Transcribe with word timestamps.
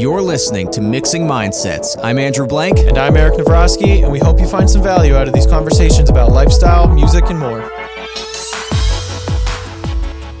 You're 0.00 0.22
listening 0.22 0.70
to 0.70 0.80
Mixing 0.80 1.24
Mindsets. 1.26 1.94
I'm 2.02 2.18
Andrew 2.18 2.46
Blank. 2.46 2.78
And 2.78 2.96
I'm 2.96 3.18
Eric 3.18 3.34
Novrosky, 3.34 4.02
and 4.02 4.10
we 4.10 4.18
hope 4.18 4.40
you 4.40 4.48
find 4.48 4.68
some 4.68 4.82
value 4.82 5.14
out 5.14 5.28
of 5.28 5.34
these 5.34 5.46
conversations 5.46 6.08
about 6.08 6.32
lifestyle, 6.32 6.88
music, 6.88 7.24
and 7.28 7.38
more. 7.38 7.60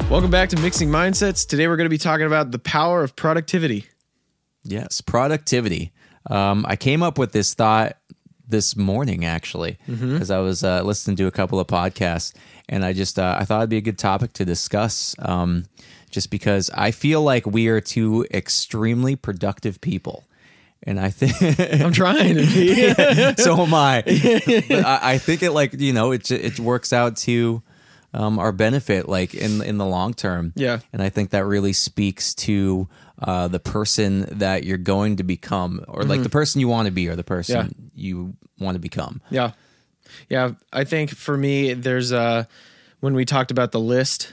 Welcome 0.08 0.30
back 0.30 0.48
to 0.48 0.56
Mixing 0.62 0.88
Mindsets. 0.88 1.46
Today 1.46 1.68
we're 1.68 1.76
going 1.76 1.84
to 1.84 1.90
be 1.90 1.98
talking 1.98 2.24
about 2.24 2.52
the 2.52 2.58
power 2.58 3.04
of 3.04 3.14
productivity. 3.16 3.84
Yes, 4.64 5.02
productivity. 5.02 5.92
Um, 6.30 6.64
I 6.66 6.76
came 6.76 7.02
up 7.02 7.18
with 7.18 7.32
this 7.32 7.52
thought 7.52 7.98
this 8.48 8.74
morning 8.76 9.26
actually 9.26 9.78
because 9.86 10.30
I 10.30 10.38
was 10.38 10.64
uh, 10.64 10.82
listening 10.82 11.16
to 11.18 11.26
a 11.26 11.30
couple 11.30 11.60
of 11.60 11.66
podcasts 11.66 12.32
and 12.68 12.84
I 12.84 12.92
just 12.94 13.18
uh, 13.18 13.36
I 13.38 13.44
thought 13.44 13.58
it'd 13.58 13.70
be 13.70 13.76
a 13.76 13.82
good 13.82 13.98
topic 13.98 14.32
to 14.34 14.44
discuss. 14.44 15.14
Um, 15.18 15.66
just 16.10 16.30
because 16.30 16.70
I 16.74 16.90
feel 16.90 17.22
like 17.22 17.46
we 17.46 17.68
are 17.68 17.80
two 17.80 18.26
extremely 18.32 19.16
productive 19.16 19.80
people. 19.80 20.24
And 20.82 20.98
I 20.98 21.10
think 21.10 21.34
I'm 21.82 21.92
trying 21.92 22.36
to 22.36 22.42
be. 22.46 22.94
so 23.42 23.60
am 23.62 23.74
I. 23.74 24.02
But 24.02 24.84
I, 24.86 24.98
I 25.14 25.18
think 25.18 25.42
it 25.42 25.50
like 25.52 25.74
you 25.78 25.92
know 25.92 26.12
it 26.12 26.30
it 26.30 26.58
works 26.58 26.92
out 26.92 27.16
to 27.18 27.62
um, 28.14 28.38
our 28.38 28.50
benefit 28.52 29.08
like 29.08 29.34
in 29.34 29.60
in 29.62 29.76
the 29.78 29.84
long 29.86 30.14
term. 30.14 30.52
Yeah. 30.56 30.80
and 30.92 31.02
I 31.02 31.10
think 31.10 31.30
that 31.30 31.44
really 31.44 31.72
speaks 31.74 32.34
to 32.46 32.88
uh, 33.22 33.48
the 33.48 33.60
person 33.60 34.26
that 34.38 34.64
you're 34.64 34.78
going 34.78 35.16
to 35.16 35.22
become, 35.22 35.84
or 35.86 36.04
like 36.04 36.22
the 36.22 36.30
person 36.30 36.60
you 36.62 36.68
want 36.68 36.86
to 36.86 36.92
be, 36.92 37.08
or 37.08 37.14
the 37.16 37.24
person 37.24 37.66
Mm-hmm. 37.66 37.82
Yeah. 37.94 38.02
you 38.08 38.36
want 38.58 38.74
to 38.74 38.80
become. 38.80 39.20
yeah. 39.30 39.52
Yeah. 40.30 40.52
I 40.72 40.84
think 40.84 41.10
for 41.10 41.36
me, 41.36 41.74
there's 41.74 42.10
uh 42.10 42.44
when 43.00 43.12
we 43.14 43.24
talked 43.26 43.50
about 43.50 43.70
the 43.72 43.80
list, 43.80 44.32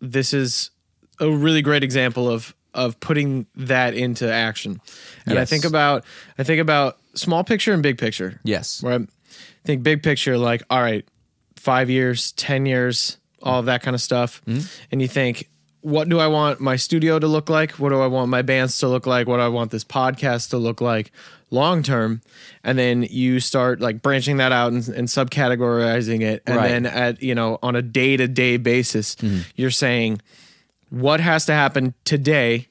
this 0.00 0.32
is 0.32 0.70
a 1.20 1.30
really 1.30 1.62
great 1.62 1.82
example 1.82 2.28
of 2.28 2.54
of 2.74 3.00
putting 3.00 3.46
that 3.56 3.94
into 3.94 4.30
action. 4.30 4.80
And 5.26 5.38
I 5.38 5.44
think 5.44 5.64
about 5.64 6.04
I 6.38 6.44
think 6.44 6.60
about 6.60 6.98
small 7.14 7.44
picture 7.44 7.72
and 7.72 7.82
big 7.82 7.98
picture. 7.98 8.40
Yes, 8.44 8.82
where 8.82 9.00
I 9.00 9.06
think 9.64 9.82
big 9.82 10.02
picture, 10.02 10.38
like, 10.38 10.62
all 10.70 10.80
right, 10.80 11.04
five 11.56 11.90
years, 11.90 12.32
10 12.32 12.66
years, 12.66 13.18
all 13.42 13.60
of 13.60 13.66
that 13.66 13.82
kind 13.82 13.94
of 13.94 14.00
stuff. 14.00 14.42
Mm-hmm. 14.46 14.66
And 14.90 15.02
you 15.02 15.08
think, 15.08 15.48
what 15.80 16.08
do 16.08 16.18
I 16.18 16.26
want 16.26 16.60
my 16.60 16.76
studio 16.76 17.18
to 17.18 17.26
look 17.26 17.48
like? 17.48 17.72
What 17.72 17.90
do 17.90 18.00
I 18.00 18.06
want 18.06 18.30
my 18.30 18.42
bands 18.42 18.78
to 18.78 18.88
look 18.88 19.06
like? 19.06 19.26
What 19.26 19.36
do 19.36 19.42
I 19.42 19.48
want 19.48 19.70
this 19.70 19.84
podcast 19.84 20.50
to 20.50 20.58
look 20.58 20.80
like 20.80 21.12
long 21.50 21.82
term? 21.82 22.20
And 22.64 22.78
then 22.78 23.04
you 23.04 23.40
start 23.40 23.80
like 23.80 24.02
branching 24.02 24.36
that 24.38 24.52
out 24.52 24.72
and, 24.72 24.86
and 24.88 25.08
subcategorizing 25.08 26.22
it. 26.22 26.42
And 26.46 26.56
Right. 26.56 26.68
then 26.68 26.86
at, 26.86 27.22
you 27.22 27.34
know, 27.34 27.58
on 27.62 27.76
a 27.76 27.82
day 27.82 28.16
to 28.16 28.28
day 28.28 28.56
basis, 28.56 29.14
mm-hmm. 29.16 29.40
you're 29.56 29.70
saying, 29.70 30.20
what 30.90 31.20
has 31.20 31.46
to 31.46 31.52
happen 31.52 31.94
today 32.04 32.68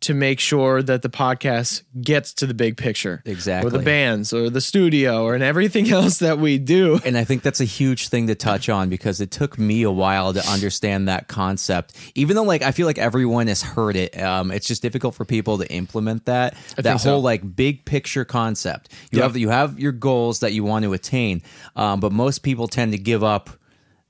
to 0.00 0.14
make 0.14 0.40
sure 0.40 0.82
that 0.82 1.02
the 1.02 1.10
podcast 1.10 1.82
gets 2.00 2.32
to 2.32 2.46
the 2.46 2.54
big 2.54 2.78
picture 2.78 3.22
Exactly. 3.26 3.68
or 3.68 3.70
the 3.70 3.84
bands 3.84 4.32
or 4.32 4.48
the 4.48 4.60
studio 4.60 5.22
or 5.24 5.34
and 5.34 5.42
everything 5.44 5.90
else 5.92 6.18
that 6.20 6.38
we 6.38 6.56
do 6.56 6.98
and 7.04 7.18
I 7.18 7.24
think 7.24 7.42
that's 7.42 7.60
a 7.60 7.64
huge 7.66 8.08
thing 8.08 8.26
to 8.28 8.34
touch 8.34 8.70
on 8.70 8.88
because 8.88 9.20
it 9.20 9.30
took 9.30 9.58
me 9.58 9.82
a 9.82 9.90
while 9.90 10.32
to 10.32 10.46
understand 10.48 11.08
that 11.08 11.28
concept. 11.28 11.94
Even 12.14 12.36
though, 12.36 12.42
like, 12.44 12.62
I 12.62 12.72
feel 12.72 12.86
like 12.86 12.96
everyone 12.98 13.48
has 13.48 13.60
heard 13.62 13.96
it, 13.96 14.18
um, 14.20 14.50
it's 14.50 14.66
just 14.66 14.80
difficult 14.80 15.14
for 15.14 15.24
people 15.26 15.58
to 15.58 15.70
implement 15.70 16.24
that. 16.24 16.54
that 16.76 16.82
think 16.84 17.00
so. 17.00 17.10
whole 17.10 17.20
like 17.22 17.54
big 17.54 17.84
picture 17.84 18.24
concept. 18.24 18.90
You 19.10 19.18
Yeah. 19.18 19.24
have 19.24 19.36
you 19.36 19.50
have 19.50 19.78
your 19.78 19.92
goals 19.92 20.40
that 20.40 20.52
you 20.54 20.64
want 20.64 20.84
to 20.86 20.92
attain, 20.94 21.42
um, 21.76 22.00
but 22.00 22.12
most 22.12 22.38
people 22.42 22.66
tend 22.66 22.92
to 22.92 22.98
give 22.98 23.22
up 23.22 23.50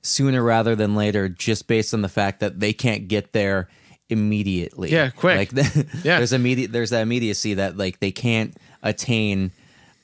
sooner 0.01 0.41
rather 0.41 0.75
than 0.75 0.95
later, 0.95 1.27
just 1.29 1.67
based 1.67 1.93
on 1.93 2.01
the 2.01 2.09
fact 2.09 2.39
that 2.39 2.59
they 2.61 2.71
can't 2.73 3.07
get 3.09 3.33
there 3.33 3.67
immediately. 4.11 4.91
Yeah, 4.91 5.09
quick. 5.09 5.53
Like, 5.53 5.65
Yeah. 6.03 6.17
there's 6.17 6.33
immediate 6.33 6.71
there's 6.71 6.89
that 6.91 7.01
immediacy 7.01 7.55
that 7.55 7.77
like 7.77 7.99
they 7.99 8.11
can't 8.11 8.55
attain. 8.83 9.51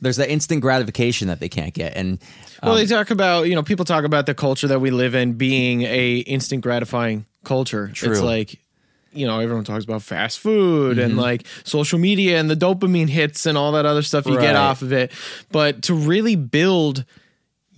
There's 0.02 0.17
that 0.17 0.30
instant 0.30 0.61
gratification 0.61 1.27
that 1.27 1.39
they 1.39 1.50
can't 1.50 1.73
get, 1.73 1.94
and 1.95 2.19
well 2.62 2.73
Um, 2.73 2.78
they 2.78 2.85
talk 2.85 3.09
about 3.09 3.47
you 3.47 3.56
know 3.56 3.63
people 3.63 3.84
talk 3.85 4.03
about 4.03 4.25
the 4.28 4.34
culture 4.35 4.67
that 4.67 4.79
we 4.79 4.91
live 4.91 5.16
in 5.16 5.34
being 5.34 5.81
a 5.84 6.17
instant 6.19 6.62
gratifying 6.62 7.25
culture 7.44 7.88
it's 7.91 8.00
True. 8.00 8.19
like 8.19 8.59
you 9.13 9.25
know 9.25 9.40
everyone 9.40 9.63
talks 9.63 9.85
about 9.85 10.03
fast 10.03 10.38
food 10.40 10.97
Mm-hmm. 10.97 11.06
and 11.06 11.17
like 11.17 11.46
social 11.63 11.97
media 11.97 12.40
and 12.40 12.50
the 12.50 12.56
dopamine 12.56 13.07
hits 13.09 13.46
and 13.46 13.57
all 13.57 13.72
that 13.72 13.85
other 13.85 14.01
stuff 14.03 14.25
you 14.28 14.35
Right. 14.35 14.41
get 14.41 14.56
off 14.56 14.81
of 14.81 14.91
it 14.91 15.12
but 15.51 15.81
to 15.84 15.94
really 15.96 16.35
build 16.35 17.06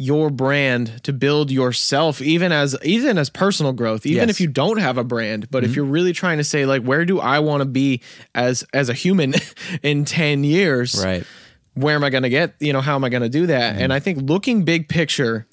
your 0.02 0.30
brand 0.30 1.04
to 1.04 1.12
build 1.12 1.52
yourself 1.52 2.22
even 2.22 2.54
as 2.54 2.74
even 2.84 3.18
as 3.18 3.30
personal 3.30 3.74
growth 3.74 4.06
even 4.06 4.16
Yes. 4.16 4.24
Mm-hmm. 4.24 4.30
if 4.30 4.40
you 4.42 4.48
don't 4.48 4.78
have 4.78 4.98
a 4.98 5.04
brand 5.04 5.52
but 5.52 5.66
if 5.66 5.76
you're 5.76 5.84
really 5.84 6.14
trying 6.14 6.38
to 6.38 6.44
say 6.46 6.66
like 6.66 6.82
where 6.84 7.04
do 7.04 7.20
i 7.20 7.38
want 7.40 7.60
to 7.62 7.66
be 7.66 8.02
as 8.34 8.64
as 8.74 8.88
a 8.88 8.94
human 8.94 9.34
in 9.84 10.06
10 10.06 10.46
years 10.46 11.04
right. 11.04 11.26
where 11.74 11.96
am 11.96 12.04
I 12.06 12.10
going 12.10 12.24
to 12.24 12.30
get, 12.30 12.56
you 12.62 12.72
know, 12.74 12.82
how 12.82 12.96
am 12.96 13.04
I 13.04 13.10
going 13.10 13.24
to 13.24 13.30
do 13.30 13.46
that? 13.48 13.74
Mm-hmm. 13.74 13.84
And 13.84 13.94
I 13.94 14.00
think 14.00 14.30
looking 14.30 14.64
big 14.64 14.88
picture 14.90 15.46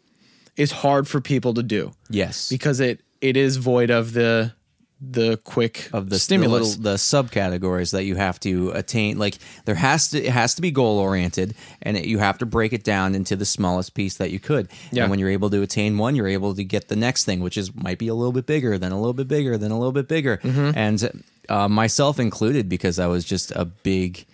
is 0.56 0.70
hard 0.72 1.06
for 1.06 1.20
people 1.20 1.52
to 1.54 1.62
do 1.62 1.92
Yes. 2.08 2.48
because 2.48 2.78
it 2.80 3.00
it 3.20 3.36
is 3.36 3.56
void 3.58 3.90
of 3.90 4.12
the 4.12 4.52
the 4.98 5.36
quick 5.44 5.90
of 5.92 6.08
the 6.08 6.18
stimulus. 6.18 6.76
the, 6.76 6.80
little, 6.80 6.92
the 6.92 6.96
subcategories 6.96 7.92
that 7.92 8.04
you 8.04 8.16
have 8.16 8.40
to 8.40 8.70
attain 8.70 9.18
like 9.18 9.36
there 9.66 9.74
has 9.74 10.08
to 10.08 10.24
it 10.24 10.32
has 10.32 10.54
to 10.54 10.62
be 10.62 10.70
goal 10.70 10.98
oriented 10.98 11.54
and 11.82 11.98
it, 11.98 12.06
you 12.06 12.18
have 12.18 12.38
to 12.38 12.46
break 12.46 12.72
it 12.72 12.82
down 12.82 13.14
into 13.14 13.36
the 13.36 13.44
smallest 13.44 13.92
piece 13.92 14.16
that 14.16 14.30
you 14.30 14.40
could 14.40 14.68
Yeah. 14.92 15.02
and 15.02 15.10
when 15.10 15.18
you're 15.18 15.28
able 15.28 15.50
to 15.50 15.60
attain 15.60 15.98
one 15.98 16.14
you're 16.16 16.26
able 16.28 16.54
to 16.54 16.64
get 16.64 16.88
the 16.88 16.96
next 16.96 17.26
thing 17.26 17.40
which 17.40 17.58
is 17.58 17.74
might 17.74 17.98
be 17.98 18.08
a 18.08 18.14
little 18.14 18.32
bit 18.32 18.46
bigger 18.46 18.78
then 18.78 18.90
a 18.90 18.96
little 18.98 19.12
bit 19.12 19.28
bigger 19.28 19.58
then 19.58 19.70
a 19.70 19.78
little 19.78 19.92
bit 19.92 20.08
bigger 20.08 20.38
Mm-hmm. 20.38 20.70
and 20.78 21.22
uh, 21.50 21.68
myself 21.68 22.18
included 22.18 22.66
because 22.68 22.98
i 22.98 23.06
was 23.06 23.24
just 23.26 23.50
a 23.52 23.66
big 23.66 24.24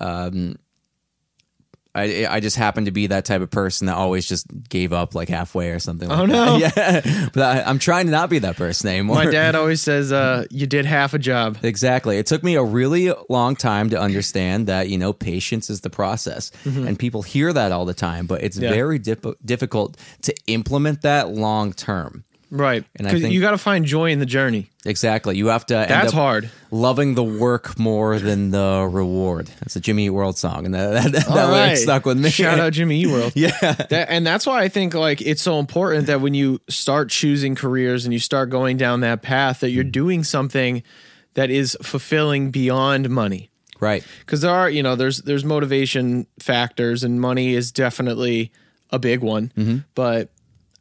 um 0.00 0.56
I, 1.94 2.24
I 2.30 2.38
just 2.40 2.56
happened 2.56 2.86
to 2.86 2.92
be 2.92 3.08
that 3.08 3.24
type 3.24 3.40
of 3.42 3.50
person 3.50 3.88
that 3.88 3.96
always 3.96 4.24
just 4.26 4.46
gave 4.68 4.92
up 4.92 5.14
like 5.16 5.28
halfway 5.28 5.70
or 5.70 5.80
something. 5.80 6.08
Like 6.08 6.18
Oh, 6.20 6.26
no. 6.26 6.58
that. 6.60 7.04
yeah! 7.06 7.28
But 7.32 7.42
I, 7.42 7.62
I'm 7.68 7.80
trying 7.80 8.06
to 8.06 8.12
not 8.12 8.30
be 8.30 8.38
that 8.38 8.56
person 8.56 8.88
anymore. 8.90 9.16
My 9.16 9.26
dad 9.30 9.54
always 9.56 9.80
says, 9.80 10.12
uh, 10.12 10.44
"You 10.50 10.66
did 10.68 10.84
half 10.86 11.14
a 11.14 11.18
job." 11.18 11.58
Exactly. 11.64 12.18
It 12.18 12.26
took 12.26 12.44
me 12.44 12.54
a 12.54 12.62
really 12.62 13.12
long 13.28 13.56
time 13.56 13.90
to 13.90 14.00
understand 14.00 14.68
that, 14.68 14.88
you 14.88 14.98
know, 14.98 15.12
patience 15.12 15.68
is 15.68 15.80
the 15.80 15.90
process. 15.90 16.52
And 16.64 16.96
people 16.98 17.22
hear 17.22 17.52
that 17.52 17.72
all 17.72 17.84
the 17.84 17.94
time, 17.94 18.26
but 18.26 18.42
it's 18.44 18.56
Mm-hmm. 18.56 18.64
Yeah. 18.64 18.70
very 18.70 18.98
dip- 18.98 19.44
difficult 19.44 19.96
to 20.22 20.34
implement 20.46 21.02
that 21.02 21.30
long 21.30 21.72
term. 21.72 22.24
Right. 22.50 22.84
And 22.96 23.06
I 23.06 23.12
think- 23.12 23.32
you 23.32 23.40
got 23.40 23.52
to 23.52 23.58
find 23.58 23.84
joy 23.84 24.10
in 24.10 24.18
the 24.18 24.26
journey. 24.26 24.70
Exactly. 24.84 25.36
You 25.36 25.48
have 25.48 25.66
to 25.66 25.76
end 25.78 25.90
That's 25.90 26.08
up 26.08 26.14
hard. 26.14 26.50
loving 26.70 27.14
the 27.14 27.22
work 27.22 27.78
more 27.78 28.18
than 28.18 28.50
the 28.50 28.88
reward. 28.90 29.46
That's 29.60 29.76
a 29.76 29.80
Jimmy 29.80 30.06
Eat 30.06 30.10
World 30.10 30.36
song, 30.38 30.64
and 30.66 30.74
that, 30.74 31.04
that, 31.12 31.26
that 31.26 31.50
right. 31.50 31.74
stuck 31.76 32.06
with 32.06 32.18
me. 32.18 32.30
Shout 32.30 32.58
out 32.58 32.72
Jimmy 32.72 33.02
E 33.02 33.06
World. 33.06 33.32
Yeah. 33.36 33.50
That, 33.60 34.06
and 34.10 34.26
that's 34.26 34.46
why 34.46 34.62
I 34.62 34.68
think 34.68 34.94
like 34.94 35.20
it's 35.20 35.42
so 35.42 35.58
important 35.60 36.06
that 36.06 36.20
when 36.20 36.34
you 36.34 36.60
start 36.68 37.10
choosing 37.10 37.54
careers 37.54 38.04
and 38.04 38.12
you 38.12 38.18
start 38.18 38.50
going 38.50 38.76
down 38.78 39.00
that 39.00 39.22
path, 39.22 39.60
that 39.60 39.70
you're 39.70 39.84
Mm. 39.84 39.92
doing 39.92 40.24
something 40.24 40.82
that 41.34 41.50
is 41.50 41.76
fulfilling 41.82 42.50
beyond 42.50 43.08
money. 43.10 43.46
Right. 43.78 44.04
because 44.20 44.42
there 44.42 44.50
are 44.52 44.68
you 44.68 44.82
know 44.82 44.94
there's 44.94 45.18
there's 45.22 45.42
motivation 45.44 46.26
factors 46.38 47.02
and 47.02 47.18
money 47.18 47.54
is 47.54 47.72
definitely 47.72 48.52
a 48.90 48.98
big 48.98 49.20
one 49.20 49.50
Mm-hmm. 49.56 49.78
but 49.94 50.28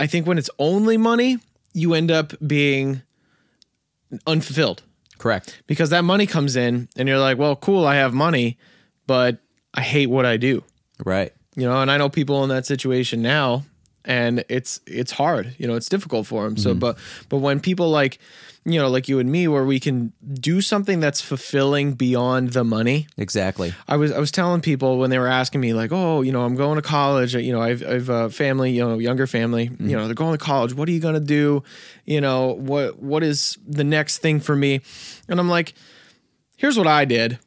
i 0.02 0.06
think 0.08 0.28
when 0.28 0.38
it's 0.38 0.50
only 0.60 0.98
money 0.98 1.38
you 1.74 1.94
end 1.94 2.12
up 2.12 2.34
being 2.46 3.02
unfulfilled 4.26 4.82
Correct. 5.18 5.62
because 5.68 5.90
that 5.92 6.04
money 6.04 6.26
comes 6.26 6.56
in 6.56 6.88
and 6.98 7.08
you're 7.08 7.20
like 7.20 7.38
well 7.38 7.56
cool 7.56 7.86
i 7.86 7.96
have 7.96 8.14
money 8.14 8.58
but 9.06 9.38
i 9.74 9.82
hate 9.82 10.08
what 10.08 10.26
i 10.26 10.38
do 10.38 10.64
Right. 11.06 11.32
you 11.56 11.64
know 11.68 11.80
and 11.82 11.92
i 11.92 11.98
know 11.98 12.10
people 12.10 12.44
in 12.44 12.50
that 12.50 12.66
situation 12.66 13.22
now 13.22 13.64
and 14.06 14.44
it's 14.50 14.80
it's 14.88 15.12
hard 15.12 15.56
you 15.58 15.68
know 15.68 15.76
it's 15.76 15.90
difficult 15.90 16.28
for 16.28 16.44
them 16.44 16.58
so 16.58 16.72
mm-hmm. 16.72 16.80
but 16.80 16.98
but 17.30 17.38
when 17.38 17.60
people 17.60 17.90
like 17.90 18.20
you 18.66 18.80
know 18.80 18.90
like 18.90 19.08
you 19.08 19.20
and 19.20 19.32
me 19.32 19.48
where 19.48 19.66
we 19.66 19.80
can 19.80 20.14
do 20.34 20.62
something 20.62 21.00
that's 21.00 21.22
fulfilling 21.22 21.94
beyond 21.94 22.54
the 22.54 22.64
money 22.64 23.08
Exactly. 23.18 23.74
I 23.88 23.98
was 23.98 24.12
I 24.12 24.20
was 24.20 24.32
telling 24.32 24.62
people 24.62 24.98
when 24.98 25.10
they 25.10 25.20
were 25.20 25.28
asking 25.28 25.62
me 25.62 25.74
like, 25.74 25.92
oh, 25.92 26.22
you 26.22 26.32
know, 26.32 26.44
I'm 26.44 26.56
going 26.56 26.78
to 26.78 26.82
college. 26.82 27.36
You 27.36 27.52
know, 27.52 27.62
I've 27.62 27.86
I've 27.86 28.10
a 28.10 28.30
family, 28.30 28.72
you 28.72 28.86
know, 28.86 28.98
younger 28.98 29.28
family. 29.28 29.66
You 29.66 29.70
mm-hmm. 29.70 29.88
know, 29.92 30.06
they're 30.06 30.16
going 30.16 30.38
to 30.38 30.44
college. 30.44 30.74
What 30.74 30.88
are 30.88 30.92
you 30.92 31.00
gonna 31.00 31.20
do? 31.20 31.64
You 32.06 32.22
know, 32.22 32.54
what 32.54 33.00
what 33.00 33.24
is 33.24 33.58
the 33.68 33.84
next 33.84 34.20
thing 34.20 34.40
for 34.40 34.56
me? 34.56 34.82
And 35.28 35.40
I'm 35.40 35.50
like, 35.50 35.74
here's 36.56 36.78
what 36.78 36.88
I 36.88 37.06
did. 37.06 37.40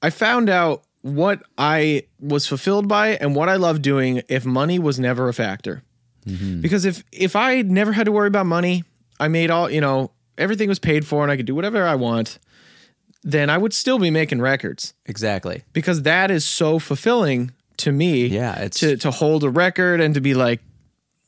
I 0.00 0.10
found 0.10 0.48
out 0.48 0.82
what 1.02 1.42
I 1.58 2.04
was 2.20 2.46
fulfilled 2.46 2.88
by 2.88 3.10
and 3.16 3.34
what 3.36 3.48
I 3.48 3.56
love 3.56 3.82
doing 3.82 4.22
if 4.28 4.44
money 4.44 4.78
was 4.78 4.98
never 4.98 5.28
a 5.28 5.34
factor. 5.34 5.82
Because 6.24 6.84
if 6.84 7.02
if 7.10 7.34
I 7.34 7.62
never 7.62 7.90
had 7.92 8.04
to 8.06 8.12
worry 8.12 8.28
about 8.28 8.46
money, 8.46 8.84
I 9.18 9.26
made 9.28 9.50
all 9.50 9.68
you 9.68 9.80
know 9.80 10.12
everything 10.38 10.68
was 10.68 10.78
paid 10.78 11.04
for 11.04 11.22
and 11.24 11.32
I 11.32 11.36
could 11.36 11.46
do 11.46 11.54
whatever 11.54 11.84
I 11.84 11.96
want. 11.96 12.38
Then 13.24 13.50
I 13.50 13.58
would 13.58 13.72
still 13.72 13.98
be 13.98 14.10
making 14.10 14.40
records 14.40 14.94
Exactly. 15.06 15.62
because 15.72 16.02
that 16.02 16.30
is 16.30 16.44
so 16.44 16.78
fulfilling 16.78 17.52
to 17.78 17.90
me. 17.92 18.26
Yeah, 18.26 18.52
it's- 18.54 18.78
to 18.80 18.96
to 18.98 19.10
hold 19.10 19.42
a 19.44 19.50
record 19.50 20.00
and 20.00 20.14
to 20.14 20.20
be 20.20 20.34
like, 20.34 20.60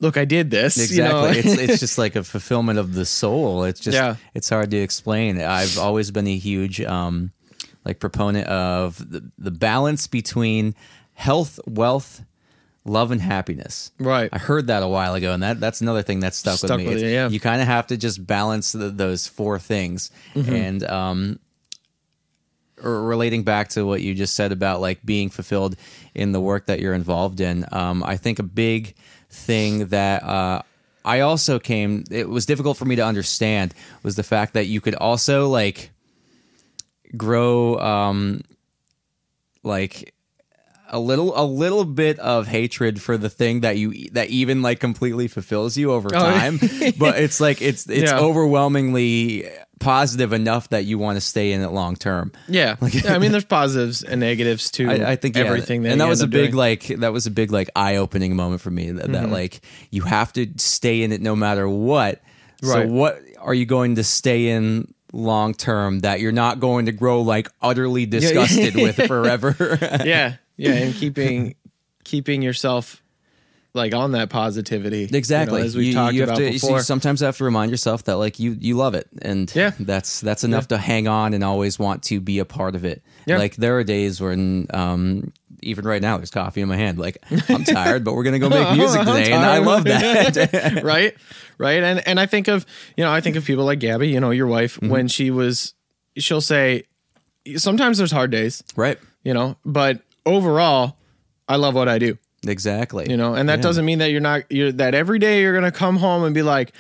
look, 0.01 0.17
I 0.17 0.25
did 0.25 0.51
this. 0.51 0.77
you 0.93 1.03
know? 1.03 1.25
Exactly. 1.25 1.53
it's 1.53 1.71
it's 1.73 1.81
just 1.87 1.99
like 1.99 2.15
a 2.17 2.23
fulfillment 2.25 2.79
of 2.79 2.95
the 2.95 3.05
soul. 3.05 3.65
It's 3.65 3.81
just 3.81 3.97
Yeah. 3.97 4.15
it's 4.33 4.49
hard 4.49 4.71
to 4.71 4.77
explain. 4.77 5.41
I've 5.41 5.77
always 5.79 6.11
been 6.13 6.29
a 6.29 6.37
huge 6.37 6.81
um 6.81 7.33
like 7.85 7.99
proponent 8.01 8.47
of 8.49 8.99
the, 9.11 9.31
the 9.39 9.51
balance 9.51 10.07
between 10.07 10.75
health, 11.15 11.61
wealth, 11.67 12.23
love, 12.85 13.11
and 13.11 13.21
happiness. 13.21 13.93
Right. 13.99 14.29
I 14.33 14.39
heard 14.39 14.67
that 14.69 14.83
a 14.83 14.89
while 14.89 15.15
ago, 15.15 15.33
and 15.33 15.43
that 15.43 15.61
that's 15.61 15.81
another 15.81 16.03
thing 16.03 16.21
that 16.21 16.35
stuck, 16.35 16.59
Stuck 16.59 16.71
with 16.79 16.87
me. 16.87 16.95
with 16.95 17.03
you, 17.03 17.09
yeah. 17.09 17.29
You 17.29 17.41
kind 17.41 17.61
of 17.63 17.67
have 17.69 17.87
to 17.89 17.97
just 17.97 18.27
balance 18.27 18.73
the, 18.73 18.91
those 18.91 19.27
four 19.27 19.59
things, 19.59 20.11
Mm-hmm. 20.35 20.53
and 20.55 20.85
um, 20.85 21.39
relating 22.83 23.45
back 23.45 23.69
to 23.71 23.87
what 23.87 24.03
you 24.03 24.15
just 24.15 24.35
said 24.35 24.53
about 24.53 24.81
like 24.81 25.05
being 25.05 25.31
fulfilled 25.31 25.77
in 26.15 26.33
the 26.33 26.41
work 26.41 26.67
that 26.67 26.81
you're 26.81 26.95
involved 26.95 27.41
in. 27.41 27.65
Um, 27.73 28.03
I 28.03 28.17
think 28.17 28.39
a 28.39 28.43
big 28.43 28.95
thing 29.31 29.87
that 29.89 30.23
uh, 30.23 30.63
I 31.05 31.21
also 31.21 31.59
came, 31.59 32.05
it 32.11 32.29
was 32.29 32.45
difficult 32.47 32.77
for 32.77 32.85
me 32.85 32.97
to 32.97 33.03
understand 33.05 33.73
was 34.03 34.17
the 34.17 34.23
fact 34.23 34.55
that 34.55 34.67
you 34.67 34.81
could 34.81 34.95
also 34.97 35.49
like 35.49 35.93
grow, 37.17 37.79
um, 37.79 38.41
like 39.63 40.15
a 40.91 40.99
little, 41.01 41.33
a 41.39 41.45
little 41.45 41.85
bit 41.85 42.19
of 42.19 42.47
hatred 42.47 43.01
for 43.01 43.17
the 43.17 43.31
thing 43.31 43.61
that 43.61 43.77
you 43.79 44.11
that 44.11 44.29
even 44.31 44.63
like 44.63 44.79
completely 44.81 45.27
fulfills 45.29 45.77
you 45.77 45.93
over 45.93 46.09
Oh, 46.15 46.19
time. 46.19 46.59
but 46.99 47.19
it's 47.19 47.41
like 47.41 47.63
it's 47.63 47.89
it's 47.89 48.11
Yeah. 48.13 48.19
overwhelmingly 48.19 49.49
positive 49.81 50.33
enough 50.33 50.69
that 50.69 50.85
you 50.85 50.99
want 50.99 51.17
to 51.17 51.21
stay 51.21 51.53
in 51.53 51.61
it 51.63 51.69
long 51.73 51.97
term. 51.97 52.31
Yeah. 52.49 52.77
yeah. 52.91 53.15
I 53.15 53.19
mean, 53.19 53.33
there's 53.33 53.45
positives 53.45 54.03
and 54.05 54.21
negatives 54.21 54.71
to 54.73 54.89
I, 54.89 55.13
I 55.13 55.17
think 55.17 55.37
yeah, 55.37 55.45
everything 55.45 55.83
that 55.83 55.93
and 55.93 56.01
that 56.01 56.09
was 56.09 56.21
a 56.21 56.27
big 56.29 56.51
doing. 56.53 56.55
like 56.55 56.87
that 56.87 57.13
was 57.13 57.27
a 57.27 57.31
big 57.31 57.51
like 57.51 57.71
eye 57.75 57.97
opening 57.97 58.37
moment 58.37 58.61
for 58.61 58.71
me 58.71 58.93
that, 58.93 59.05
Mm-hmm. 59.05 59.13
that 59.15 59.31
like 59.31 59.61
you 59.91 60.03
have 60.03 60.33
to 60.35 60.47
stay 60.59 61.03
in 61.03 61.13
it 61.13 61.21
no 61.21 61.35
matter 61.35 61.69
what. 61.69 62.23
So 62.63 62.79
Right. 62.79 62.89
what 62.89 63.21
are 63.41 63.53
you 63.55 63.67
going 63.67 63.97
to 63.97 64.05
stay 64.05 64.51
in 64.51 64.94
long 65.15 65.55
term 65.55 66.01
that 66.01 66.21
you're 66.21 66.33
not 66.33 66.61
going 66.61 66.87
to 66.87 66.93
grow 66.93 67.23
like 67.23 67.49
utterly 67.63 68.05
disgusted 68.07 68.75
with 68.75 68.97
forever? 69.07 69.79
yeah, 70.05 70.37
yeah, 70.57 70.73
and 70.73 70.95
keeping 70.95 71.55
keeping 72.05 72.43
yourself 72.43 73.01
like 73.77 73.93
on 73.95 74.13
that 74.13 74.31
positivity. 74.31 75.01
you 75.01 75.09
know, 75.11 75.19
Exactly. 75.19 75.63
as 75.63 75.75
we've 75.75 75.87
you, 75.89 75.95
talked 75.95 76.15
you 76.15 76.23
about 76.23 76.37
to, 76.37 76.45
you 76.45 76.53
before. 76.53 76.81
sometimes 76.81 77.21
have 77.21 77.37
to 77.39 77.45
remind 77.45 77.71
yourself 77.73 78.05
that 78.05 78.17
like 78.19 78.39
you 78.39 78.57
you 78.61 78.77
love 78.77 78.95
it, 78.95 79.09
and 79.23 79.53
Yeah. 79.55 79.73
that's 79.81 80.21
that's 80.21 80.45
enough 80.45 80.69
to 80.69 80.79
hang 80.79 81.09
on 81.09 81.35
and 81.35 81.43
always 81.43 81.79
want 81.79 82.03
to 82.05 82.21
be 82.21 82.39
a 82.39 82.45
part 82.45 82.75
of 82.77 82.85
it. 82.85 83.03
Yeah. 83.27 83.39
Like 83.39 83.57
there 83.57 83.77
are 83.79 83.85
days 83.85 84.21
when 84.21 84.67
um 84.73 85.33
even 85.63 85.85
right 85.87 86.03
now 86.03 86.17
there's 86.17 86.31
coffee 86.31 86.61
in 86.61 86.69
my 86.69 86.77
hand. 86.77 86.99
Like 86.99 87.19
I'm 87.49 87.65
tired, 87.65 88.05
but 88.05 88.15
we're 88.15 88.25
gonna 88.25 88.39
go 88.39 88.49
make 88.49 88.77
music 88.77 89.01
today, 89.01 89.33
and 89.33 89.45
I 89.45 89.59
love 89.59 89.85
that. 89.85 90.81
right 90.85 91.15
right 91.57 91.85
and 91.85 92.03
and 92.09 92.19
i 92.19 92.27
think 92.27 92.49
of 92.49 92.67
you 92.97 93.05
know 93.05 93.13
i 93.13 93.21
think 93.21 93.37
of 93.37 93.45
people 93.45 93.65
like 93.65 93.79
gabby 93.79 94.09
you 94.09 94.19
know 94.19 94.33
your 94.33 94.49
wife 94.49 94.75
Mm-hmm. 94.81 94.89
when 94.89 95.07
she 95.07 95.31
was 95.31 95.73
she'll 96.17 96.41
say 96.41 96.83
sometimes 97.57 97.99
there's 97.99 98.11
hard 98.11 98.33
days 98.33 98.65
right. 98.75 98.99
you 99.23 99.33
know 99.33 99.57
but 99.65 100.01
overall 100.27 100.97
i 101.49 101.55
love 101.57 101.75
what 101.75 101.89
i 101.89 101.99
do 101.99 102.19
Exactly. 102.47 103.09
you 103.09 103.17
know 103.17 103.35
and 103.35 103.49
that 103.49 103.59
Yeah. 103.61 103.63
doesn't 103.63 103.85
mean 103.85 103.99
that 104.01 104.11
you're 104.11 104.21
not 104.21 104.51
you're 104.51 104.73
that 104.73 104.95
every 104.95 105.19
day 105.21 105.43
you're 105.43 105.55
gonna 105.55 105.71
come 105.71 105.97
home 105.97 106.25
and 106.25 106.35
be 106.35 106.43
like 106.43 106.73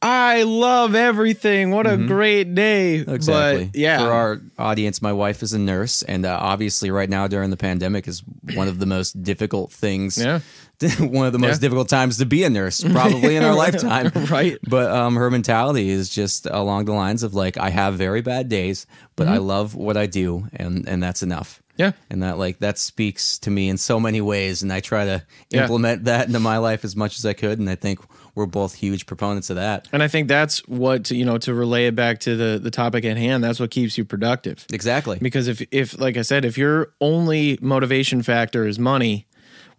i 0.00 0.42
love 0.44 0.94
everything 0.94 1.70
what 1.72 1.86
a 1.86 1.96
great 1.96 2.54
day 2.54 3.00
Mm-hmm. 3.00 3.14
Exactly. 3.14 3.64
but 3.66 3.76
yeah 3.76 3.98
For 3.98 4.12
our 4.12 4.40
audience, 4.58 5.02
my 5.02 5.12
wife 5.12 5.42
is 5.42 5.52
a 5.52 5.58
nurse, 5.58 6.02
and 6.02 6.24
uh, 6.26 6.36
obviously, 6.40 6.90
right 6.90 7.08
now 7.08 7.26
during 7.28 7.50
the 7.50 7.56
pandemic 7.56 8.06
is 8.08 8.22
one 8.54 8.68
of 8.68 8.78
the 8.78 8.86
most 8.86 9.22
difficult 9.22 9.72
things. 9.72 10.16
Yeah. 10.18 10.40
one 11.00 11.26
of 11.26 11.32
the 11.32 11.38
most 11.38 11.56
Yeah. 11.60 11.68
difficult 11.68 11.88
times 11.88 12.18
to 12.18 12.26
be 12.26 12.44
a 12.44 12.50
nurse, 12.50 12.82
probably 12.92 13.36
in 13.36 13.42
our 13.44 13.54
lifetime. 13.54 14.12
Right. 14.30 14.58
But 14.68 14.90
um, 14.90 15.16
her 15.16 15.30
mentality 15.30 15.88
is 15.90 16.08
just 16.08 16.46
along 16.46 16.84
the 16.86 16.92
lines 16.92 17.22
of 17.22 17.34
like, 17.34 17.56
I 17.56 17.70
have 17.70 17.94
very 17.94 18.20
bad 18.22 18.48
days, 18.48 18.86
but 19.16 19.26
I 19.28 19.38
love 19.38 19.74
what 19.74 19.96
I 19.96 20.06
do, 20.06 20.46
and 20.52 20.88
and 20.88 21.02
that's 21.02 21.22
enough. 21.22 21.50
Mm-hmm. 21.58 21.82
Yeah. 21.82 21.92
And 22.10 22.22
that 22.24 22.38
like 22.38 22.58
that 22.58 22.78
speaks 22.78 23.38
to 23.40 23.50
me 23.50 23.68
in 23.68 23.78
so 23.78 24.00
many 24.00 24.20
ways, 24.20 24.62
and 24.62 24.72
I 24.72 24.80
try 24.80 25.04
to 25.04 25.22
Yeah. 25.50 25.62
implement 25.62 26.04
that 26.04 26.26
into 26.26 26.40
my 26.40 26.58
life 26.58 26.84
as 26.84 26.94
much 26.96 27.18
as 27.18 27.24
I 27.26 27.32
could, 27.34 27.58
and 27.60 27.70
I 27.70 27.76
think 27.76 28.00
we're 28.38 28.46
both 28.46 28.74
huge 28.74 29.04
proponents 29.04 29.50
of 29.50 29.56
that. 29.56 29.86
and 29.92 30.02
i 30.02 30.08
think 30.08 30.28
that's 30.28 30.60
what 30.68 31.10
you 31.10 31.24
know 31.24 31.36
to 31.38 31.52
relay 31.52 31.86
it 31.88 31.94
back 31.96 32.20
to 32.20 32.36
the 32.36 32.58
the 32.58 32.70
topic 32.70 33.04
at 33.04 33.16
hand 33.16 33.42
that's 33.44 33.58
what 33.60 33.70
keeps 33.70 33.98
you 33.98 34.04
productive 34.04 34.64
Exactly. 34.72 35.18
because 35.20 35.48
if 35.48 35.60
if 35.72 35.98
like 36.00 36.16
i 36.16 36.22
said 36.22 36.44
if 36.44 36.56
your 36.56 36.92
only 37.00 37.58
motivation 37.60 38.22
factor 38.22 38.66
is 38.66 38.78
money 38.78 39.26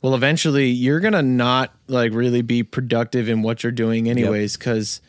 well 0.02 0.14
eventually 0.14 0.68
you're 0.68 1.00
gonna 1.00 1.22
not 1.22 1.74
like 1.88 2.14
really 2.14 2.42
be 2.42 2.62
productive 2.64 3.30
in 3.30 3.42
what 3.42 3.64
you're 3.64 3.72
doing 3.72 4.10
anyways 4.10 4.58
because 4.58 5.02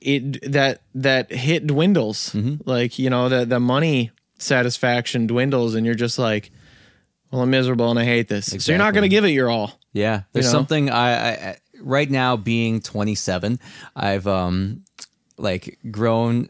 it 0.00 0.50
that 0.52 0.82
that 0.94 1.30
hit 1.32 1.66
dwindles 1.66 2.30
Mm-hmm. 2.34 2.68
like 2.68 2.98
you 2.98 3.10
know 3.10 3.28
that 3.28 3.48
the 3.48 3.60
money 3.60 4.10
satisfaction 4.38 5.26
dwindles 5.26 5.74
and 5.74 5.84
you're 5.84 5.94
just 5.94 6.18
like 6.18 6.50
well 7.30 7.42
i'm 7.42 7.50
miserable 7.50 7.90
and 7.90 7.98
i 7.98 8.04
hate 8.04 8.28
this 8.28 8.46
so 8.46 8.72
you're 8.72 8.78
not 8.78 8.94
gonna 8.94 9.08
give 9.08 9.24
it 9.24 9.30
your 9.30 9.50
all 9.50 9.78
Yeah, 9.92 10.22
there's 10.32 10.46
know? 10.46 10.52
something 10.52 10.88
I 10.90 11.50
I- 11.50 11.56
right 11.80 12.10
now 12.10 12.36
being 12.36 12.80
27, 12.80 13.58
I've 13.96 14.26
um 14.26 14.84
like 15.36 15.78
grown 15.90 16.48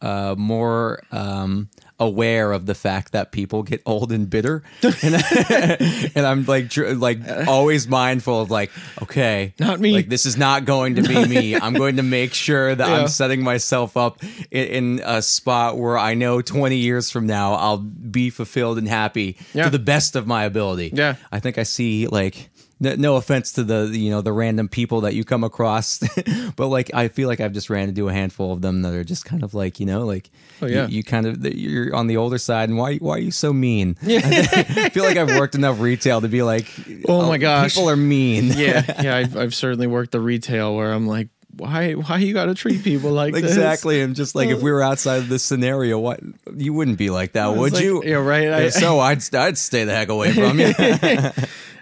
uh 0.00 0.34
more 0.36 1.00
um 1.12 1.68
aware 2.00 2.50
of 2.50 2.66
the 2.66 2.74
fact 2.74 3.12
that 3.12 3.30
people 3.30 3.62
get 3.62 3.80
old 3.86 4.10
and 4.10 4.28
bitter 4.28 4.64
and, 4.82 5.14
and 6.16 6.26
I'm 6.26 6.44
like 6.44 6.70
tr- 6.70 6.88
like 6.88 7.20
always 7.46 7.86
mindful 7.86 8.40
of 8.42 8.50
like 8.50 8.72
okay 9.00 9.54
Not 9.60 9.78
me. 9.78 9.92
like 9.92 10.08
this 10.08 10.26
is 10.26 10.36
not 10.36 10.64
going 10.64 10.96
to 10.96 11.02
be 11.02 11.24
me 11.24 11.54
I'm 11.62 11.72
going 11.74 11.96
to 11.96 12.02
make 12.02 12.34
sure 12.34 12.74
that 12.74 12.88
Yeah. 12.88 12.94
I'm 13.02 13.06
setting 13.08 13.44
myself 13.44 13.96
up 13.96 14.20
in, 14.50 14.98
in 14.98 15.00
a 15.04 15.22
spot 15.22 15.78
where 15.78 15.96
I 15.96 16.14
know 16.14 16.42
20 16.42 16.76
years 16.76 17.12
from 17.12 17.28
now 17.28 17.54
I'll 17.54 17.78
be 17.78 18.30
fulfilled 18.30 18.78
and 18.78 18.88
happy 18.88 19.36
Yeah. 19.52 19.64
to 19.64 19.70
the 19.70 19.78
best 19.78 20.16
of 20.16 20.26
my 20.26 20.42
ability 20.42 20.90
Yeah. 20.92 21.14
I 21.30 21.38
think 21.38 21.58
I 21.58 21.62
see 21.62 22.08
like 22.08 22.50
no, 22.96 23.16
offense 23.16 23.52
to 23.52 23.64
the 23.64 23.90
you 23.92 24.10
know 24.10 24.20
the 24.20 24.32
random 24.32 24.68
people 24.68 25.00
that 25.02 25.14
you 25.14 25.24
come 25.24 25.42
across, 25.44 25.98
but 26.56 26.68
like 26.68 26.92
I 26.94 27.08
feel 27.08 27.28
like 27.28 27.40
I've 27.40 27.52
just 27.52 27.68
ran 27.70 27.88
into 27.88 28.08
a 28.08 28.12
handful 28.12 28.52
of 28.52 28.60
them 28.62 28.82
that 28.82 28.92
are 28.94 29.04
just 29.04 29.24
kind 29.24 29.42
of 29.42 29.54
like 29.54 29.80
you 29.80 29.86
know 29.86 30.04
like 30.04 30.30
Oh, 30.62 30.66
yeah. 30.66 30.86
you, 30.86 30.98
you 30.98 31.02
kind 31.02 31.26
of 31.26 31.44
you're 31.44 31.94
on 31.94 32.06
the 32.06 32.16
older 32.16 32.38
side 32.38 32.68
and 32.68 32.78
why 32.78 32.96
why 32.98 33.16
are 33.16 33.18
you 33.18 33.30
so 33.32 33.52
mean? 33.52 33.96
I 34.06 34.88
feel 34.90 35.04
like 35.04 35.16
I've 35.16 35.36
worked 35.36 35.54
enough 35.56 35.80
retail 35.80 36.20
to 36.20 36.28
be 36.28 36.42
like 36.42 36.66
Oh, 37.08 37.22
oh 37.22 37.28
my 37.28 37.38
gosh. 37.38 37.74
people 37.74 37.90
are 37.90 37.96
mean. 37.96 38.52
yeah 38.56 39.02
yeah 39.02 39.16
I've, 39.16 39.36
I've 39.36 39.54
certainly 39.54 39.86
worked 39.88 40.12
the 40.12 40.20
retail 40.20 40.76
where 40.76 40.92
i'm 40.92 41.06
like 41.06 41.28
why 41.56 41.92
why 41.92 42.18
you 42.18 42.34
gotta 42.34 42.54
treat 42.54 42.82
people 42.82 43.12
like 43.12 43.32
this 43.32 43.44
Exactly, 43.44 44.00
and 44.00 44.16
just 44.16 44.34
like 44.34 44.48
if 44.48 44.60
we 44.60 44.72
were 44.72 44.82
uh, 44.82 44.90
outside 44.90 45.18
of 45.18 45.28
this 45.28 45.44
scenario, 45.44 46.00
what 46.00 46.18
you 46.56 46.72
wouldn't 46.72 46.98
be 46.98 47.10
like 47.10 47.32
that, 47.34 47.54
would 47.56 47.74
like- 47.74 47.84
you? 47.84 48.02
yeah, 48.04 48.16
right. 48.16 48.48
I- 48.48 48.68
so, 48.70 48.98
I'd 48.98 49.22
I'd 49.32 49.56
stay 49.56 49.84
the 49.84 49.94
heck 49.94 50.08
away 50.08 50.32
from 50.32 50.58
you. 50.58 50.74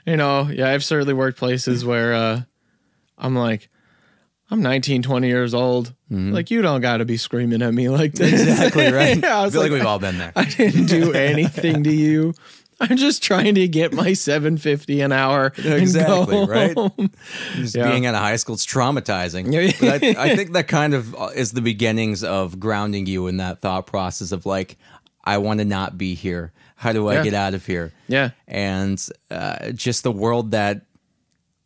You 0.06 0.16
know 0.16 0.48
yeah 0.52 0.68
i've 0.70 0.84
certainly 0.84 1.14
worked 1.14 1.38
places 1.38 1.84
where 1.84 2.14
uh 2.14 2.40
i'm 3.18 3.34
like 3.34 3.68
i'm 4.50 4.62
19 4.62 5.02
20 5.02 5.26
years 5.28 5.54
old 5.54 5.94
like 6.10 6.50
you 6.50 6.60
don't 6.60 6.82
got 6.82 6.98
to 6.98 7.06
be 7.06 7.16
screaming 7.16 7.62
at 7.62 7.72
me 7.72 7.88
like 7.88 8.12
this 8.12 8.32
Mm-hmm. 8.42 8.50
exactly 8.50 8.92
right. 8.92 9.16
yeah, 9.22 9.38
i 9.40 9.46
I 9.46 9.50
feel 9.50 9.60
like, 9.62 9.70
like, 9.70 9.78
we've 9.80 9.86
all 9.86 9.98
been 9.98 10.18
there. 10.18 10.32
i 10.36 10.44
didn't 10.44 10.86
do 10.86 11.12
anything 11.14 11.84
to 11.84 11.92
you 11.92 12.34
i'm 12.80 12.96
just 12.98 13.22
trying 13.22 13.54
to 13.54 13.66
get 13.68 13.92
my 13.94 14.12
750 14.12 15.00
an 15.00 15.12
hour 15.12 15.52
Exactly, 15.56 16.44
right? 16.46 16.76
Just 17.54 17.76
Yeah. 17.76 17.88
being 17.90 18.06
out 18.06 18.14
of 18.16 18.20
high 18.20 18.34
school, 18.36 18.56
it's 18.56 18.66
traumatizing. 18.66 19.54
I, 19.82 20.30
I 20.32 20.34
think 20.36 20.52
that 20.54 20.66
kind 20.66 20.92
of 20.92 21.14
uh, 21.14 21.26
is 21.34 21.52
the 21.52 21.60
beginnings 21.60 22.24
of 22.24 22.58
grounding 22.58 23.06
you 23.06 23.28
in 23.28 23.36
that 23.36 23.60
thought 23.60 23.86
process 23.86 24.32
of 24.32 24.46
like, 24.46 24.78
I 25.22 25.38
want 25.38 25.60
to 25.60 25.64
not 25.64 25.96
be 25.96 26.14
here. 26.14 26.52
How 26.82 26.92
do 26.92 27.08
I 27.08 27.14
Yeah. 27.14 27.22
get 27.24 27.34
out 27.34 27.54
of 27.54 27.64
here? 27.66 27.92
yeah 28.08 28.30
And 28.48 28.98
uh, 29.30 29.70
just 29.72 30.02
the 30.02 30.12
world 30.12 30.50
that 30.50 30.82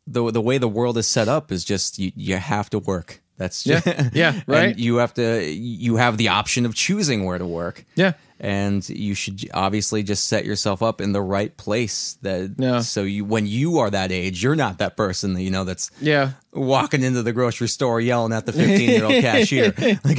the 0.07 0.31
the 0.31 0.41
way 0.41 0.59
the 0.59 0.69
world 0.69 0.97
is 0.99 1.07
set 1.09 1.29
up 1.29 1.51
is 1.51 1.65
just 1.65 1.99
you 1.99 2.13
you 2.15 2.37
have 2.37 2.69
to 2.71 2.79
work. 2.79 3.21
That's 3.39 3.67
Yeah. 3.67 3.81
just, 3.81 4.15
Yeah, 4.23 4.33
and 4.33 4.45
right. 4.49 4.79
you 4.79 4.97
have 4.97 5.15
to 5.15 5.45
you 5.45 5.97
have 5.97 6.17
the 6.17 6.29
option 6.29 6.67
of 6.67 6.75
choosing 6.75 7.25
where 7.25 7.39
to 7.39 7.47
work. 7.47 7.85
yeah 7.97 8.13
and 8.39 8.87
you 8.91 9.15
should 9.15 9.41
obviously 9.55 10.03
just 10.03 10.29
set 10.29 10.45
yourself 10.45 10.83
up 10.83 11.01
in 11.01 11.13
the 11.13 11.23
right 11.23 11.57
place 11.57 12.19
that 12.21 12.55
Yeah. 12.59 12.81
so 12.83 13.03
you 13.03 13.25
when 13.25 13.47
you 13.47 13.79
are 13.79 13.89
that 13.91 14.13
age 14.13 14.43
you're 14.43 14.55
not 14.67 14.77
that 14.79 14.95
person 14.95 15.33
that 15.35 15.43
you 15.43 15.51
know 15.51 15.65
that's 15.65 15.91
yeah 16.03 16.33
walking 16.53 17.03
into 17.03 17.23
the 17.23 17.33
grocery 17.33 17.69
store 17.69 17.99
yelling 17.99 18.35
at 18.35 18.45
the 18.45 18.53
15 18.53 18.91
year 18.91 19.05
old 19.05 19.23
cashier 19.29 19.73
like 20.05 20.19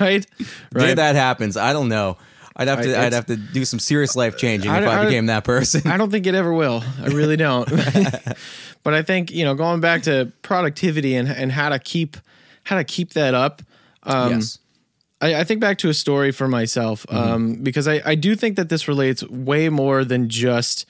right 0.00 0.26
if 0.40 0.64
right 0.74 0.96
that 0.96 1.14
happens 1.14 1.56
i 1.56 1.72
don't 1.72 1.88
know 1.88 2.16
i'd 2.56 2.68
have 2.68 2.82
to 2.82 2.94
I- 2.98 3.06
i'd 3.06 3.12
have 3.12 3.26
to 3.26 3.36
do 3.36 3.64
some 3.64 3.78
serious 3.78 4.16
life 4.16 4.36
changing 4.36 4.70
if 4.70 4.76
i, 4.88 5.02
I- 5.02 5.04
became 5.04 5.26
that 5.26 5.44
person 5.44 5.82
I 5.90 5.96
don't 5.96 6.10
think 6.10 6.26
it 6.26 6.34
ever 6.34 6.52
will. 6.52 6.82
I 7.02 7.06
really 7.08 7.36
don't. 7.36 7.68
but 8.82 8.94
I 8.94 9.02
think 9.02 9.30
you 9.30 9.44
know, 9.44 9.54
going 9.54 9.80
back 9.80 10.02
to 10.04 10.32
productivity 10.42 11.14
and 11.16 11.28
and 11.28 11.52
how 11.52 11.68
to 11.70 11.78
keep 11.78 12.16
how 12.64 12.76
to 12.76 12.84
keep 12.84 13.12
that 13.12 13.34
up. 13.34 13.62
Um, 14.02 14.32
yes 14.32 14.58
I, 15.20 15.36
I 15.36 15.44
think 15.44 15.60
back 15.60 15.78
to 15.78 15.88
a 15.88 15.94
story 15.94 16.30
for 16.32 16.46
myself 16.48 17.06
Mm-hmm. 17.08 17.32
um, 17.32 17.54
because 17.62 17.88
I, 17.88 18.02
I 18.04 18.14
do 18.16 18.34
think 18.36 18.56
that 18.56 18.68
this 18.68 18.86
relates 18.88 19.22
way 19.24 19.68
more 19.70 20.04
than 20.04 20.28
just 20.28 20.84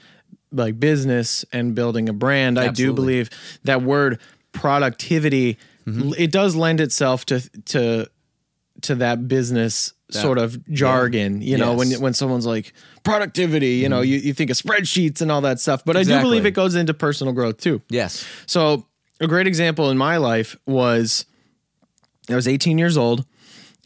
like 0.53 0.81
business 0.81 1.45
and 1.53 1.75
building 1.75 2.09
a 2.09 2.13
brand. 2.13 2.59
I 2.59 2.69
do 2.69 2.93
believe 2.93 3.31
that 3.65 3.83
word 3.83 4.19
productivity 4.53 5.59
Mm-hmm. 5.87 6.15
it 6.19 6.33
does 6.33 6.57
lend 6.57 6.81
itself 6.81 7.25
to 7.27 7.39
to 7.67 8.09
to 8.83 8.95
that 8.97 9.29
business 9.29 9.93
sort 10.11 10.39
of 10.39 10.65
jargon, 10.71 11.43
you 11.43 11.59
know, 11.59 11.75
when 11.75 11.91
Yes. 11.91 11.99
when 12.01 12.15
someone's 12.15 12.47
like 12.47 12.73
productivity, 13.03 13.75
you 13.77 13.89
know, 13.89 14.01
you, 14.03 14.19
you 14.19 14.33
think 14.33 14.51
of 14.51 14.57
spreadsheets 14.57 15.21
and 15.21 15.33
all 15.33 15.41
that 15.41 15.59
stuff. 15.61 15.85
But 15.85 15.97
I 15.97 16.03
do 16.05 16.21
believe 16.21 16.47
it 16.47 16.53
goes 16.53 16.75
into 16.75 16.95
personal 16.95 17.33
growth 17.33 17.59
too. 17.59 17.83
Yes. 17.89 18.25
So 18.47 18.87
a 19.21 19.27
great 19.27 19.47
example 19.47 19.91
in 19.91 19.99
my 19.99 20.17
life 20.19 20.57
was 20.67 21.27
I 22.31 22.35
was 22.37 22.47
18 22.49 22.79
years 22.79 22.97
old 22.97 23.25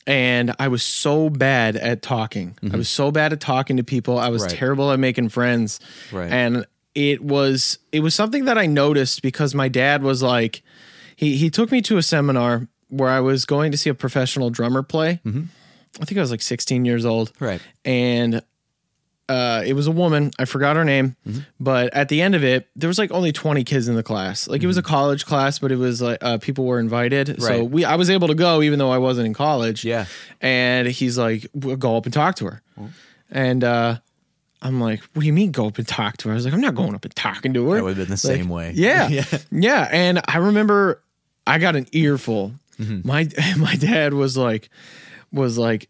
and 0.06 0.54
I 0.58 0.68
was 0.68 0.82
so 0.82 1.30
bad 1.30 1.76
at 1.76 2.02
talking. 2.02 2.56
I 2.72 2.76
was 2.76 2.88
so 2.88 3.10
bad 3.10 3.32
at 3.32 3.40
talking 3.40 3.76
to 3.76 3.84
people. 3.84 4.18
I 4.18 4.28
was 4.28 4.42
Mm-hmm. 4.42 4.50
Right. 4.50 4.58
terrible 4.58 4.90
at 4.92 4.98
making 4.98 5.28
friends. 5.28 5.78
Right. 6.12 6.30
And 6.30 6.66
it 6.94 7.22
was 7.22 7.78
it 7.92 8.00
was 8.00 8.14
something 8.14 8.44
that 8.46 8.58
I 8.58 8.66
noticed 8.66 9.22
because 9.22 9.54
my 9.54 9.68
dad 9.68 10.02
was 10.02 10.22
like 10.22 10.62
he 11.16 11.36
he 11.36 11.48
took 11.50 11.70
me 11.70 11.80
to 11.82 11.96
a 11.98 12.02
seminar 12.02 12.66
where 12.88 13.08
I 13.10 13.20
was 13.20 13.44
going 13.44 13.70
to 13.70 13.78
see 13.78 13.88
a 13.90 13.94
professional 13.94 14.50
drummer 14.50 14.82
play. 14.82 15.20
I 16.00 16.04
think 16.04 16.18
I 16.18 16.20
was 16.20 16.30
like 16.30 16.42
16 16.42 16.85
years 16.85 17.04
old 17.04 17.32
Mm-hmm. 17.35 17.44
Right. 17.44 17.61
and 17.85 18.42
uh, 19.28 19.62
it 19.64 19.75
was 19.75 19.87
a 19.87 19.92
woman. 19.92 20.32
I 20.40 20.44
forgot 20.44 20.75
her 20.75 20.85
name, 20.85 21.14
Mm-hmm. 21.25 21.40
but 21.61 21.94
at 21.94 22.09
the 22.09 22.20
end 22.20 22.35
of 22.35 22.42
it, 22.42 22.66
there 22.75 22.88
was 22.88 22.99
like 22.99 23.12
only 23.12 23.30
twenty 23.30 23.62
kids 23.62 23.87
in 23.87 23.94
the 23.94 24.02
class. 24.02 24.49
Like 24.49 24.61
it 24.64 24.66
was 24.66 24.76
a 24.76 24.82
college 24.82 25.25
class, 25.25 25.61
but 25.61 25.70
it 25.70 25.76
was 25.76 26.02
like 26.02 26.18
uh, 26.20 26.38
people 26.38 26.64
were 26.64 26.80
invited, 26.80 27.40
so 27.40 27.61
Mm-hmm. 27.62 27.73
We 27.73 27.85
I 27.85 27.94
was 27.94 28.11
able 28.11 28.26
to 28.26 28.35
go 28.35 28.61
even 28.61 28.80
though 28.80 28.90
I 28.90 28.99
wasn't 28.99 29.26
in 29.26 29.35
college. 29.35 29.85
Yeah. 29.85 30.06
and 30.40 30.88
he's 30.88 31.16
like, 31.16 31.47
"Well, 31.54 31.76
"Go 31.76 31.97
up 31.97 32.06
and 32.06 32.12
talk 32.12 32.35
to 32.37 32.47
her," 32.47 32.62
Oh. 32.76 32.90
and 33.30 33.62
uh, 33.62 33.99
I'm 34.62 34.80
like, 34.80 34.99
"What 35.14 35.20
do 35.20 35.26
you 35.28 35.32
mean 35.32 35.52
go 35.52 35.68
up 35.68 35.78
and 35.78 35.87
talk 35.87 36.16
to 36.18 36.28
her?" 36.28 36.32
I 36.32 36.35
was 36.35 36.44
like, 36.44 36.52
"I'm 36.54 36.61
not 36.61 36.75
going 36.75 36.97
up 36.97 37.04
and 37.04 37.14
talking 37.14 37.54
to 37.54 37.68
her." 37.70 37.76
That 37.76 37.85
would 37.85 37.97
have 37.99 38.09
been 38.09 38.16
the 38.16 38.28
Like, 38.28 38.37
same 38.37 38.49
way. 38.49 38.73
Yeah, 38.75 39.23
yeah, 39.52 39.88
And 39.92 40.20
I 40.26 40.38
remember 40.38 41.04
I 41.47 41.59
got 41.59 41.76
an 41.76 41.87
earful. 41.92 42.52
Mm-hmm. 42.80 43.06
My 43.06 43.28
my 43.59 43.76
dad 43.76 44.12
was 44.12 44.37
like, 44.37 44.70
was 45.32 45.58
like, 45.58 45.88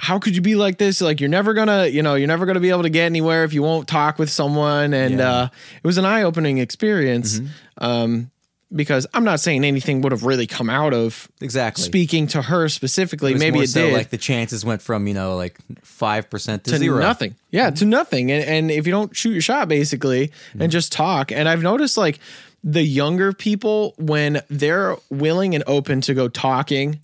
how 0.00 0.18
could 0.18 0.36
you 0.36 0.42
be 0.42 0.54
like 0.54 0.78
this? 0.78 1.00
Like 1.00 1.20
you're 1.20 1.28
never 1.28 1.54
gonna, 1.54 1.86
you 1.86 2.02
know, 2.02 2.14
you're 2.14 2.28
never 2.28 2.46
gonna 2.46 2.60
be 2.60 2.70
able 2.70 2.84
to 2.84 2.90
get 2.90 3.06
anywhere 3.06 3.44
if 3.44 3.52
you 3.52 3.62
won't 3.62 3.88
talk 3.88 4.18
with 4.18 4.30
someone. 4.30 4.94
And 4.94 5.18
Yeah. 5.18 5.30
uh, 5.32 5.48
it 5.82 5.86
was 5.86 5.98
an 5.98 6.04
eye 6.04 6.22
opening 6.22 6.58
experience. 6.58 7.40
Um, 7.78 8.30
because 8.74 9.06
I'm 9.14 9.24
not 9.24 9.40
saying 9.40 9.64
anything 9.64 10.02
would 10.02 10.12
have 10.12 10.24
really 10.24 10.46
come 10.46 10.68
out 10.68 10.92
of 10.92 11.26
Exactly. 11.40 11.82
speaking 11.82 12.26
to 12.28 12.42
her 12.42 12.68
specifically. 12.68 13.30
It 13.30 13.34
was 13.36 13.40
Maybe 13.40 13.58
it 13.60 13.68
so 13.70 13.86
did. 13.86 13.94
like 13.94 14.10
the 14.10 14.18
chances 14.18 14.62
went 14.62 14.82
from, 14.82 15.06
you 15.06 15.14
know, 15.14 15.36
like 15.36 15.56
5% 15.82 16.62
to, 16.64 16.70
to 16.72 16.76
zero. 16.78 17.00
nothing. 17.00 17.34
Yeah, 17.50 17.70
to 17.70 17.84
nothing. 17.86 18.30
And 18.30 18.44
and 18.44 18.70
if 18.70 18.86
you 18.86 18.92
don't 18.92 19.16
shoot 19.16 19.30
your 19.32 19.40
shot 19.40 19.68
basically 19.68 20.32
and 20.58 20.70
just 20.70 20.92
talk. 20.92 21.32
And 21.32 21.48
I've 21.48 21.62
noticed 21.62 21.96
like 21.96 22.18
the 22.62 22.82
younger 22.82 23.32
people 23.32 23.94
when 23.96 24.42
they're 24.50 24.96
willing 25.10 25.54
and 25.54 25.64
open 25.66 26.02
to 26.02 26.12
go 26.12 26.28
talking, 26.28 27.00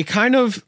it 0.00 0.06
kind 0.06 0.34
of 0.34 0.64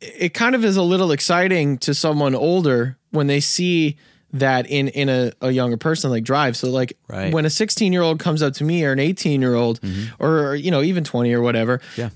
it 0.00 0.34
kind 0.34 0.54
of 0.54 0.64
is 0.64 0.76
a 0.76 0.82
little 0.82 1.10
exciting 1.10 1.78
to 1.78 1.94
someone 1.94 2.34
older 2.34 2.96
when 3.10 3.26
they 3.26 3.40
see 3.40 3.96
that 4.32 4.66
in 4.66 4.88
in 4.88 5.08
a, 5.08 5.32
a 5.40 5.50
younger 5.50 5.76
person 5.78 6.10
like 6.10 6.24
drive 6.24 6.56
so 6.56 6.68
like 6.70 6.96
Right. 7.08 7.32
when 7.32 7.46
a 7.46 7.50
16 7.50 7.92
year 7.92 8.02
old 8.02 8.18
comes 8.18 8.42
up 8.42 8.52
to 8.54 8.64
me 8.64 8.84
or 8.84 8.92
an 8.92 8.98
18 8.98 9.40
year 9.40 9.54
old 9.54 9.80
or 10.18 10.54
you 10.54 10.70
know 10.70 10.82
even 10.82 11.04
20 11.04 11.32
or 11.32 11.40
whatever 11.40 11.80
Yeah. 11.96 12.10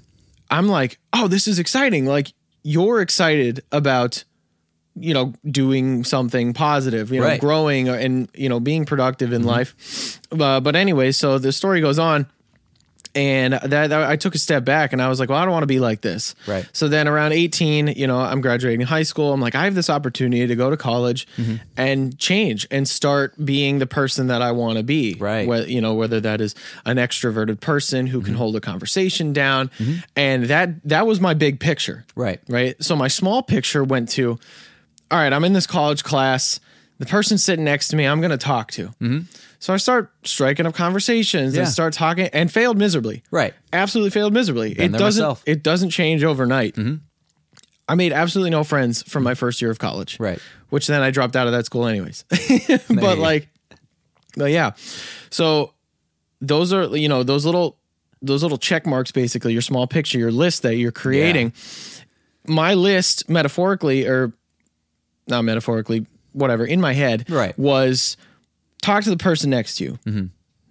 I'm 0.53 0.67
like, 0.67 0.99
oh, 1.13 1.29
this 1.29 1.47
is 1.47 1.61
exciting. 1.61 2.07
Like 2.07 2.33
you're 2.65 3.01
excited 3.01 3.63
about, 3.71 4.25
you 4.97 5.15
know, 5.15 5.33
doing 5.49 6.03
something 6.03 6.53
positive, 6.55 7.13
you 7.13 7.21
know, 7.21 7.27
Right. 7.27 7.41
growing 7.41 7.89
and 7.89 8.29
you 8.35 8.49
know 8.49 8.59
being 8.59 8.85
productive 8.85 9.33
in 9.33 9.45
life. 9.45 10.19
Uh, 10.33 10.59
but 10.61 10.75
anyway, 10.75 11.13
so 11.13 11.39
the 11.39 11.53
story 11.53 11.81
goes 11.81 12.01
on, 12.01 12.27
and 13.15 13.55
that, 13.55 13.93
I 13.93 14.17
took 14.17 14.35
a 14.35 14.39
step 14.39 14.65
back 14.65 14.93
and 14.93 15.03
I 15.03 15.09
was 15.09 15.19
like, 15.19 15.29
well, 15.29 15.39
I 15.39 15.45
don't 15.45 15.53
want 15.53 15.65
to 15.65 15.67
be 15.69 15.81
like 15.81 16.01
this. 16.01 16.35
Right. 16.47 16.69
So 16.73 16.87
then 16.89 17.09
around 17.09 17.33
18, 17.33 17.89
you 17.89 18.07
know, 18.07 18.19
I'm 18.19 18.41
graduating 18.41 18.87
high 18.87 19.03
school. 19.03 19.33
I'm 19.33 19.41
like, 19.41 19.55
I 19.55 19.65
have 19.65 19.75
this 19.75 19.91
opportunity 19.91 20.47
to 20.47 20.55
go 20.55 20.71
to 20.71 20.77
college 20.77 21.27
Mm-hmm. 21.37 21.57
and 21.77 22.19
change 22.19 22.67
and 22.71 22.89
start 22.89 23.35
being 23.45 23.79
the 23.81 23.87
person 23.87 24.29
that 24.29 24.43
I 24.43 24.53
want 24.53 24.77
to 24.79 24.85
be. 24.85 25.17
Right. 25.19 25.47
Whe- 25.49 25.67
you 25.69 25.81
know, 25.81 25.95
whether 25.95 26.21
that 26.21 26.41
is 26.41 26.55
an 26.85 26.97
extroverted 26.99 27.61
person 27.61 28.07
who 28.07 28.19
Mm-hmm. 28.19 28.27
can 28.27 28.35
hold 28.35 28.55
a 28.57 28.61
conversation 28.61 29.33
down. 29.33 29.71
And 30.15 30.45
that 30.45 30.83
that 30.89 31.07
was 31.07 31.21
my 31.21 31.35
big 31.35 31.59
picture. 31.61 32.05
Right. 32.15 32.41
Right. 32.49 32.77
So 32.83 32.95
my 32.95 33.09
small 33.09 33.43
picture 33.43 33.83
went 33.83 34.09
to, 34.11 34.39
all 35.11 35.19
right, 35.19 35.33
I'm 35.33 35.45
in 35.45 35.53
this 35.53 35.67
college 35.67 36.05
class. 36.05 36.61
The 37.01 37.07
person 37.07 37.39
sitting 37.39 37.65
next 37.65 37.89
to 37.89 37.97
me, 37.97 38.05
I'm 38.07 38.21
going 38.21 38.31
to 38.31 38.37
talk 38.39 38.71
to. 38.73 38.91
So 39.59 39.75
I 39.75 39.79
start 39.79 40.13
striking 40.25 40.67
up 40.67 40.75
conversations 40.75 41.51
Mm-hmm. 41.53 41.57
Yeah. 41.57 41.63
and 41.63 41.69
start 41.73 41.93
talking 41.95 42.27
and 42.33 42.53
failed 42.53 42.79
miserably. 42.79 43.23
Right. 43.31 43.55
Absolutely 43.73 44.11
failed 44.11 44.33
miserably. 44.33 44.75
Been 44.75 44.95
it 44.95 44.99
doesn't 44.99 45.23
myself. 45.23 45.41
Mm-hmm. 45.41 45.51
it 45.51 45.63
doesn't 45.63 45.91
change 45.91 46.23
overnight. 46.23 46.77
I 47.89 47.95
made 47.97 48.13
absolutely 48.13 48.51
no 48.51 48.63
friends 48.65 49.03
from 49.03 49.23
my 49.25 49.35
first 49.35 49.61
year 49.61 49.71
of 49.71 49.79
college. 49.79 50.21
Right. 50.21 50.39
Which 50.69 50.87
then 50.87 51.03
I 51.03 51.11
dropped 51.11 51.35
out 51.37 51.47
of 51.49 51.53
that 51.55 51.67
school 51.67 51.87
anyways. 51.87 52.25
but 52.89 53.19
like 53.19 53.49
but 54.37 54.51
yeah. 54.53 54.73
So 55.31 55.73
those 56.41 56.73
are 56.73 56.97
you 56.97 57.09
know, 57.09 57.23
those 57.23 57.45
little 57.47 57.79
those 58.23 58.43
little 58.43 58.59
check 58.59 58.87
marks 58.87 59.11
basically, 59.11 59.53
your 59.55 59.63
small 59.63 59.87
picture, 59.87 60.19
your 60.19 60.31
list 60.33 60.63
that 60.63 60.77
you're 60.77 60.93
creating. 60.93 61.53
My 62.47 62.75
list 62.75 63.29
metaphorically 63.29 64.07
or 64.07 64.33
not 65.27 65.43
metaphorically, 65.45 66.07
whatever, 66.33 66.65
in 66.65 66.81
my 66.81 66.93
head 66.93 67.29
Right. 67.29 67.59
was 67.59 68.17
talk 68.83 69.05
to 69.05 69.11
the 69.11 69.17
person 69.17 69.51
next 69.51 69.77
to 69.77 69.85
you. 69.85 69.99
Mm-hmm. 70.07 70.27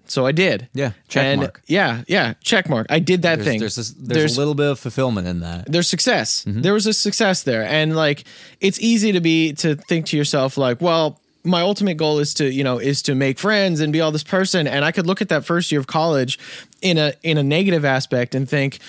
So 0.05 0.25
I 0.25 0.31
did. 0.31 0.67
Yeah, 0.73 0.93
check 1.07 1.23
and 1.23 1.41
mark. 1.41 1.61
Yeah, 1.67 2.01
yeah, 2.07 2.33
check 2.41 2.67
mark. 2.67 2.87
I 2.89 2.97
did 2.97 3.21
that 3.21 3.35
There's, 3.35 3.47
thing. 3.47 3.59
there's, 3.59 3.75
this, 3.75 3.91
there's, 3.91 4.37
a 4.37 4.39
little 4.39 4.55
bit 4.55 4.71
of 4.71 4.79
fulfillment 4.79 5.27
in 5.27 5.41
that. 5.41 5.71
there's 5.71 5.87
success. 5.87 6.43
There 6.47 6.73
was 6.73 6.87
a 6.87 6.93
success 6.93 7.43
there. 7.43 7.63
And 7.63 7.95
like 7.95 8.23
it's 8.59 8.79
easy 8.79 9.11
to 9.11 9.21
be 9.21 9.53
to 9.53 9.75
think 9.75 10.07
to 10.07 10.17
yourself 10.17 10.57
like, 10.57 10.81
well, 10.81 11.19
my 11.43 11.61
ultimate 11.61 11.97
goal 11.97 12.17
is 12.17 12.33
to, 12.35 12.51
you 12.51 12.63
know, 12.63 12.79
is 12.79 13.03
to 13.03 13.13
make 13.13 13.37
friends 13.37 13.81
and 13.81 13.93
be 13.93 14.01
all 14.01 14.11
this 14.11 14.23
person 14.23 14.67
and 14.67 14.83
I 14.83 14.91
could 14.91 15.05
look 15.05 15.21
at 15.21 15.29
that 15.29 15.45
first 15.45 15.71
year 15.71 15.79
of 15.79 15.85
college 15.87 16.39
in 16.81 16.97
a 16.97 17.13
in 17.21 17.37
a 17.37 17.43
negative 17.43 17.85
aspect 17.85 18.33
and 18.33 18.49
think 18.49 18.79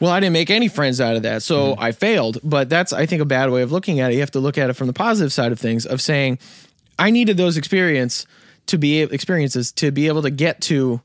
well, 0.00 0.10
I 0.10 0.20
didn't 0.20 0.32
make 0.32 0.50
any 0.50 0.68
friends 0.68 1.00
out 1.00 1.16
of 1.16 1.22
that. 1.22 1.42
So 1.42 1.72
mm-hmm. 1.72 1.82
I 1.82 1.92
failed. 1.92 2.38
But 2.42 2.68
that's 2.68 2.92
I 2.92 3.06
think 3.06 3.22
a 3.22 3.26
bad 3.26 3.50
way 3.50 3.62
of 3.62 3.72
looking 3.72 4.00
at 4.00 4.10
it. 4.10 4.14
You 4.14 4.20
have 4.20 4.30
to 4.32 4.40
look 4.40 4.58
at 4.58 4.70
it 4.70 4.74
from 4.74 4.86
the 4.86 4.92
positive 4.92 5.32
side 5.32 5.52
of 5.52 5.58
things 5.58 5.86
of 5.86 6.00
saying 6.00 6.38
I 6.98 7.10
needed 7.10 7.36
those 7.36 7.56
experience 7.56 8.26
to 8.66 8.78
be 8.78 9.00
experiences 9.00 9.72
to 9.72 9.90
be 9.90 10.08
able 10.08 10.22
to 10.22 10.30
get 10.30 10.60
to 10.62 11.00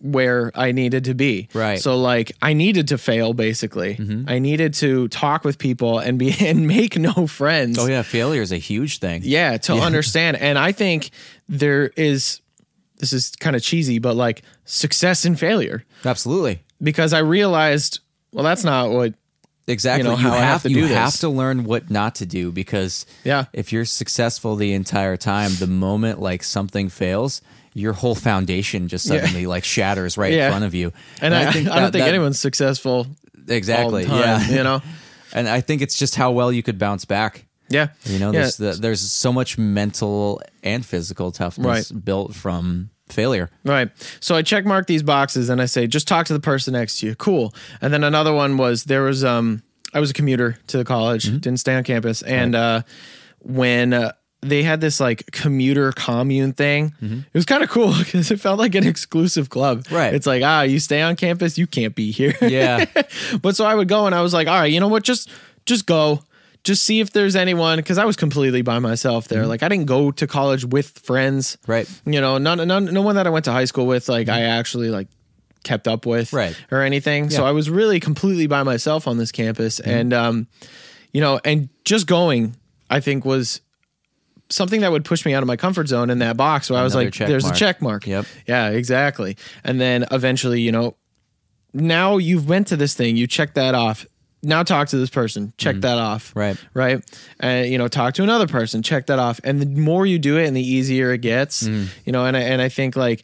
where 0.00 0.50
I 0.54 0.72
needed 0.72 1.04
to 1.04 1.14
be. 1.14 1.48
Right. 1.54 1.80
So 1.80 1.96
like 1.96 2.32
I 2.42 2.54
needed 2.54 2.88
to 2.88 2.98
fail 2.98 3.34
basically. 3.34 3.94
Mm-hmm. 3.94 4.28
I 4.28 4.40
needed 4.40 4.74
to 4.74 5.08
talk 5.08 5.44
with 5.44 5.58
people 5.58 6.00
and 6.00 6.18
be 6.18 6.34
and 6.40 6.66
make 6.66 6.98
no 6.98 7.26
friends. 7.26 7.78
Oh, 7.78 7.86
yeah. 7.86 8.02
Failure 8.02 8.42
is 8.42 8.52
a 8.52 8.58
huge 8.58 8.98
thing. 8.98 9.22
Yeah, 9.24 9.56
to 9.58 9.74
understand. 9.74 10.36
And 10.36 10.58
I 10.58 10.72
think 10.72 11.10
there 11.48 11.92
is 11.96 12.40
this 13.02 13.12
is 13.12 13.32
kind 13.40 13.56
of 13.56 13.62
cheesy, 13.62 13.98
but 13.98 14.14
like 14.14 14.42
success 14.64 15.24
and 15.24 15.38
failure. 15.38 15.84
Absolutely. 16.04 16.62
Because 16.80 17.12
I 17.12 17.18
realized, 17.18 18.00
well, 18.32 18.44
that's 18.44 18.64
not 18.64 18.90
what 18.90 19.14
Exactly. 19.68 20.04
You 20.04 20.10
know, 20.10 20.16
how 20.16 20.32
I 20.32 20.38
have 20.38 20.62
to 20.62 20.68
you 20.70 20.74
do 20.74 20.88
this. 20.88 20.96
have 20.96 21.16
to 21.20 21.28
learn 21.28 21.62
what 21.64 21.88
not 21.88 22.16
to 22.16 22.26
do 22.26 22.50
because 22.50 23.06
Yeah. 23.22 23.44
if 23.52 23.72
you're 23.72 23.84
successful 23.84 24.56
the 24.56 24.72
entire 24.72 25.16
time, 25.16 25.52
the 25.60 25.68
moment 25.68 26.20
like 26.20 26.42
something 26.42 26.88
fails, 26.88 27.42
your 27.72 27.92
whole 27.92 28.16
foundation 28.16 28.88
just 28.88 29.06
Yeah. 29.06 29.20
suddenly 29.20 29.46
like 29.46 29.62
shatters 29.64 30.18
right 30.18 30.32
Yeah. 30.32 30.46
in 30.46 30.52
front 30.52 30.64
of 30.64 30.74
you. 30.74 30.92
and, 31.20 31.32
I, 31.32 31.42
I, 31.42 31.52
don't 31.52 31.62
think 31.62 31.92
that- 31.92 32.08
anyone's 32.08 32.40
successful 32.40 33.06
exactly. 33.48 34.04
time, 34.04 34.18
yeah. 34.18 34.48
you 34.50 34.62
know. 34.64 34.82
And 35.34 35.48
I 35.48 35.62
think 35.62 35.80
it's 35.80 35.96
just 35.96 36.14
how 36.14 36.30
well 36.32 36.52
you 36.52 36.62
could 36.62 36.78
bounce 36.78 37.06
back. 37.06 37.46
Yeah. 37.70 37.88
You 38.04 38.18
know, 38.18 38.32
yeah. 38.32 38.40
there's 38.40 38.56
the, 38.58 38.72
there's 38.72 39.00
so 39.00 39.32
much 39.32 39.56
mental 39.56 40.42
and 40.62 40.84
physical 40.84 41.32
toughness 41.32 41.90
built 41.90 42.34
from 42.34 42.90
failure. 43.08 43.50
Right. 43.64 43.90
So 44.20 44.34
I 44.34 44.42
check 44.42 44.64
mark 44.64 44.86
these 44.86 45.02
boxes 45.02 45.48
and 45.48 45.60
I 45.60 45.66
say, 45.66 45.86
just 45.86 46.08
talk 46.08 46.26
to 46.26 46.32
the 46.32 46.40
person 46.40 46.72
next 46.72 47.00
to 47.00 47.06
you. 47.06 47.14
Cool. 47.14 47.54
And 47.80 47.92
then 47.92 48.04
another 48.04 48.32
one 48.32 48.56
was 48.56 48.84
there 48.84 49.02
was 49.02 49.24
um 49.24 49.62
I 49.94 50.00
was 50.00 50.10
a 50.10 50.14
commuter 50.14 50.56
to 50.68 50.78
the 50.78 50.84
college, 50.84 51.26
Mm-hmm. 51.26 51.38
didn't 51.38 51.60
stay 51.60 51.74
on 51.74 51.84
campus, 51.84 52.22
and 52.22 52.54
uh, 52.54 52.82
when 53.40 53.92
uh, 53.92 54.12
they 54.40 54.62
had 54.62 54.80
this 54.80 54.98
like 55.00 55.30
commuter 55.32 55.92
commune 55.92 56.52
thing, 56.54 56.94
it 57.02 57.34
was 57.34 57.44
kind 57.44 57.62
of 57.62 57.68
cool 57.68 57.92
because 57.98 58.30
it 58.30 58.40
felt 58.40 58.58
like 58.58 58.74
an 58.74 58.86
exclusive 58.86 59.50
club. 59.50 59.84
Mm-hmm. 59.84 59.94
Right. 59.94 60.14
It's 60.14 60.26
like 60.26 60.42
ah, 60.42 60.62
you 60.62 60.80
stay 60.80 61.02
on 61.02 61.16
campus, 61.16 61.58
you 61.58 61.66
can't 61.66 61.94
be 61.94 62.10
here. 62.10 62.34
Yeah. 62.40 62.86
but 63.42 63.54
so 63.56 63.64
I 63.66 63.74
would 63.74 63.88
go 63.88 64.06
and 64.06 64.14
I 64.14 64.22
was 64.22 64.32
like, 64.32 64.48
all 64.48 64.58
right, 64.58 64.72
you 64.72 64.80
know 64.80 64.88
what? 64.88 65.02
Just 65.04 65.28
just 65.66 65.86
go. 65.86 66.22
Just 66.64 66.84
see 66.84 67.00
if 67.00 67.10
there's 67.12 67.34
anyone 67.34 67.78
because 67.78 67.98
I 67.98 68.04
was 68.04 68.14
completely 68.16 68.62
by 68.62 68.78
myself 68.78 69.26
there. 69.26 69.46
Like 69.46 69.62
I 69.64 69.68
didn't 69.68 69.86
go 69.86 70.10
to 70.12 70.26
college 70.28 70.64
with 70.64 70.98
friends. 71.00 71.56
Mm-hmm. 71.62 71.72
Right. 71.72 72.00
You 72.06 72.20
know, 72.20 72.38
none, 72.38 72.66
none, 72.68 72.84
no 72.86 73.02
one 73.02 73.16
that 73.16 73.26
I 73.26 73.30
went 73.30 73.46
to 73.46 73.52
high 73.52 73.64
school 73.64 73.86
with, 73.86 74.08
like 74.08 74.28
I 74.28 74.42
actually 74.42 74.88
like 74.90 75.08
kept 75.64 75.88
up 75.88 76.06
with, 76.06 76.28
Mm-hmm. 76.28 76.36
Right. 76.36 76.64
or 76.70 76.82
anything. 76.82 77.30
So 77.30 77.44
I 77.44 77.50
was 77.50 77.68
really 77.68 77.98
completely 78.00 78.46
by 78.46 78.62
myself 78.62 79.08
on 79.08 79.16
this 79.18 79.32
campus, 79.32 79.80
Mm-hmm. 79.80 79.90
and 79.90 80.12
um, 80.14 80.46
you 81.12 81.20
know, 81.20 81.40
and 81.44 81.68
just 81.84 82.06
going, 82.06 82.54
I 82.88 83.00
think 83.00 83.24
was 83.24 83.60
something 84.48 84.82
that 84.82 84.92
would 84.92 85.04
push 85.04 85.24
me 85.26 85.34
out 85.34 85.42
of 85.42 85.46
my 85.46 85.56
comfort 85.56 85.88
zone 85.88 86.10
in 86.10 86.18
that 86.18 86.36
box 86.36 86.68
where 86.70 86.78
I 86.78 86.82
was 86.84 86.94
like, 86.94 87.14
there's 87.14 87.42
mark. 87.44 87.56
a 87.56 87.58
check 87.58 87.82
mark. 87.82 88.06
Yep. 88.06 88.26
Yeah, 88.46 88.68
exactly. 88.68 89.36
And 89.64 89.80
then 89.80 90.04
eventually, 90.10 90.60
you 90.60 90.70
know, 90.70 90.94
now 91.72 92.18
you've 92.18 92.48
went 92.48 92.66
to 92.68 92.76
this 92.76 92.94
thing, 92.94 93.16
you 93.16 93.26
check 93.26 93.54
that 93.54 93.74
off. 93.74 94.04
Now 94.42 94.62
talk 94.62 94.88
to 94.88 94.96
this 94.96 95.10
person. 95.10 95.52
Check 95.56 95.76
that 95.82 95.98
off. 95.98 96.30
Mm-hmm. 96.30 96.38
Right. 96.38 96.56
Right. 96.74 97.20
And 97.40 97.70
you 97.70 97.78
know, 97.78 97.88
talk 97.88 98.14
to 98.14 98.22
another 98.22 98.46
person. 98.46 98.82
Check 98.82 99.06
that 99.06 99.18
off. 99.18 99.40
And 99.44 99.60
the 99.60 99.66
more 99.66 100.04
you 100.06 100.18
do 100.18 100.36
it, 100.38 100.46
and 100.46 100.56
the 100.56 100.66
easier 100.66 101.12
it 101.12 101.18
gets. 101.20 101.62
Mm. 101.62 101.88
You 102.04 102.12
know, 102.12 102.26
and 102.26 102.36
I, 102.36 102.40
and 102.40 102.60
I 102.60 102.68
think 102.68 102.96
like 102.96 103.22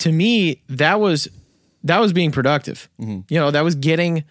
to 0.00 0.12
me 0.12 0.62
that 0.68 1.00
was 1.00 1.28
that 1.84 1.98
was 1.98 2.12
being 2.12 2.30
productive. 2.30 2.88
Mm-hmm. 3.00 3.20
You 3.32 3.40
know, 3.40 3.50
that 3.50 3.64
was 3.64 3.74
getting 3.74 4.24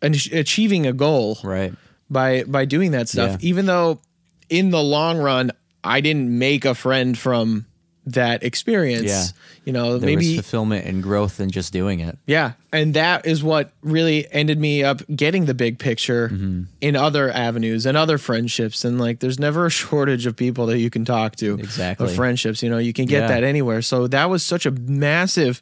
an, 0.00 0.14
achieving 0.32 0.86
a 0.86 0.92
goal 0.92 1.38
Right. 1.42 1.74
by 2.08 2.44
by 2.44 2.64
doing 2.64 2.92
that 2.92 3.08
stuff. 3.08 3.42
Yeah. 3.42 3.48
Even 3.48 3.66
though 3.66 4.00
in 4.48 4.70
the 4.70 4.82
long 4.82 5.18
run, 5.18 5.52
I 5.84 6.00
didn't 6.00 6.36
make 6.38 6.64
a 6.64 6.74
friend 6.74 7.16
from 7.18 7.66
that 8.14 8.42
experience. 8.42 9.06
Yeah. 9.06 9.24
You 9.64 9.72
know, 9.72 9.98
There 9.98 10.06
maybe 10.06 10.34
fulfillment 10.34 10.86
and 10.86 11.02
growth 11.02 11.40
in 11.40 11.50
just 11.50 11.72
doing 11.72 12.00
it. 12.00 12.16
yeah, 12.26 12.52
and 12.72 12.94
that 12.94 13.26
is 13.26 13.42
what 13.42 13.70
really 13.82 14.26
ended 14.32 14.58
me 14.58 14.82
up 14.82 15.02
getting 15.14 15.44
the 15.44 15.52
big 15.54 15.78
picture 15.78 16.28
Mm-hmm. 16.30 16.62
in 16.80 16.96
other 16.96 17.30
avenues 17.30 17.84
and 17.84 17.96
other 17.96 18.16
friendships. 18.18 18.84
And 18.84 18.98
like, 18.98 19.20
there's 19.20 19.38
never 19.38 19.66
a 19.66 19.70
shortage 19.82 20.24
of 20.26 20.36
people 20.36 20.66
that 20.66 20.78
you 20.78 20.88
can 20.90 21.04
talk 21.04 21.36
to. 21.36 21.54
Exactly. 21.54 22.06
Of 22.06 22.14
friendships, 22.14 22.62
you 22.62 22.70
know, 22.70 22.78
you 22.78 22.92
can 22.94 23.04
get 23.06 23.22
Yeah. 23.22 23.28
that 23.28 23.44
anywhere. 23.44 23.82
So 23.82 24.06
that 24.06 24.30
was 24.30 24.42
such 24.42 24.64
a 24.64 24.70
massive, 24.70 25.60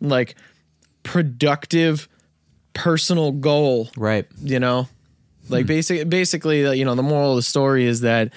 like, 0.00 0.34
productive, 1.02 2.08
personal 2.74 3.32
goal 3.32 3.88
Right. 3.96 4.26
you 4.42 4.60
know 4.60 4.86
like 5.48 5.62
Hmm. 5.64 5.68
basic 5.68 6.08
basically 6.10 6.60
you 6.78 6.84
know 6.84 6.94
the 6.94 7.02
moral 7.02 7.30
of 7.30 7.36
the 7.36 7.42
story 7.42 7.86
is 7.86 8.02
that 8.02 8.30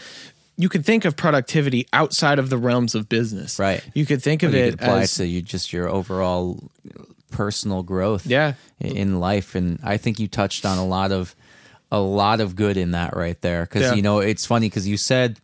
you 0.59 0.67
could 0.69 0.85
think 0.85 1.05
of 1.05 1.15
productivity 1.15 1.87
outside 1.93 2.37
of 2.37 2.49
the 2.49 2.57
realms 2.57 2.93
of 2.93 3.07
business 3.07 3.57
Right. 3.57 3.81
you 3.93 4.05
could 4.05 4.21
think 4.21 4.43
of 4.43 4.53
you 4.53 4.59
it 4.65 4.73
apply 4.75 5.01
as 5.01 5.15
to 5.15 5.25
you 5.25 5.41
just 5.41 5.71
your 5.73 5.87
overall 5.87 6.59
personal 7.31 7.83
growth 7.83 8.25
Yeah. 8.25 8.53
in 8.79 9.19
life 9.19 9.55
and 9.55 9.79
i 9.83 9.97
think 9.97 10.19
you 10.19 10.27
touched 10.27 10.65
on 10.65 10.77
a 10.77 10.85
lot 10.85 11.11
of 11.11 11.35
a 11.91 11.99
lot 11.99 12.39
of 12.41 12.55
good 12.55 12.75
in 12.77 12.91
that 12.91 13.15
right 13.15 13.39
there 13.41 13.63
because 13.63 13.83
Yeah. 13.83 13.93
you 13.95 14.01
know 14.01 14.19
it's 14.19 14.45
funny 14.45 14.67
because 14.67 14.87
you 14.87 14.97
said 14.97 15.37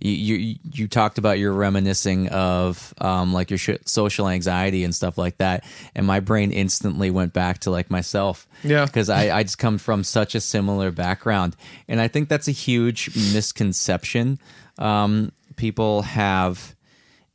you, 0.00 0.36
you 0.36 0.56
you 0.62 0.88
talked 0.88 1.18
about 1.18 1.38
your 1.38 1.52
reminiscing 1.52 2.28
of 2.28 2.94
um, 3.00 3.32
like 3.32 3.50
your 3.50 3.58
sh- 3.58 3.70
social 3.84 4.28
anxiety 4.28 4.84
and 4.84 4.94
stuff 4.94 5.18
like 5.18 5.38
that, 5.38 5.64
and 5.94 6.06
my 6.06 6.20
brain 6.20 6.52
instantly 6.52 7.10
went 7.10 7.32
back 7.32 7.58
to 7.60 7.70
like 7.70 7.90
myself. 7.90 8.46
Yeah. 8.62 8.86
because 8.86 9.08
I 9.10 9.36
I 9.36 9.42
just 9.42 9.58
come 9.58 9.78
from 9.78 10.04
such 10.04 10.34
a 10.34 10.40
similar 10.40 10.90
background, 10.90 11.56
and 11.88 12.00
I 12.00 12.08
think 12.08 12.28
that's 12.28 12.48
a 12.48 12.52
huge 12.52 13.10
misconception 13.34 14.38
um, 14.78 15.32
people 15.56 16.02
have 16.02 16.74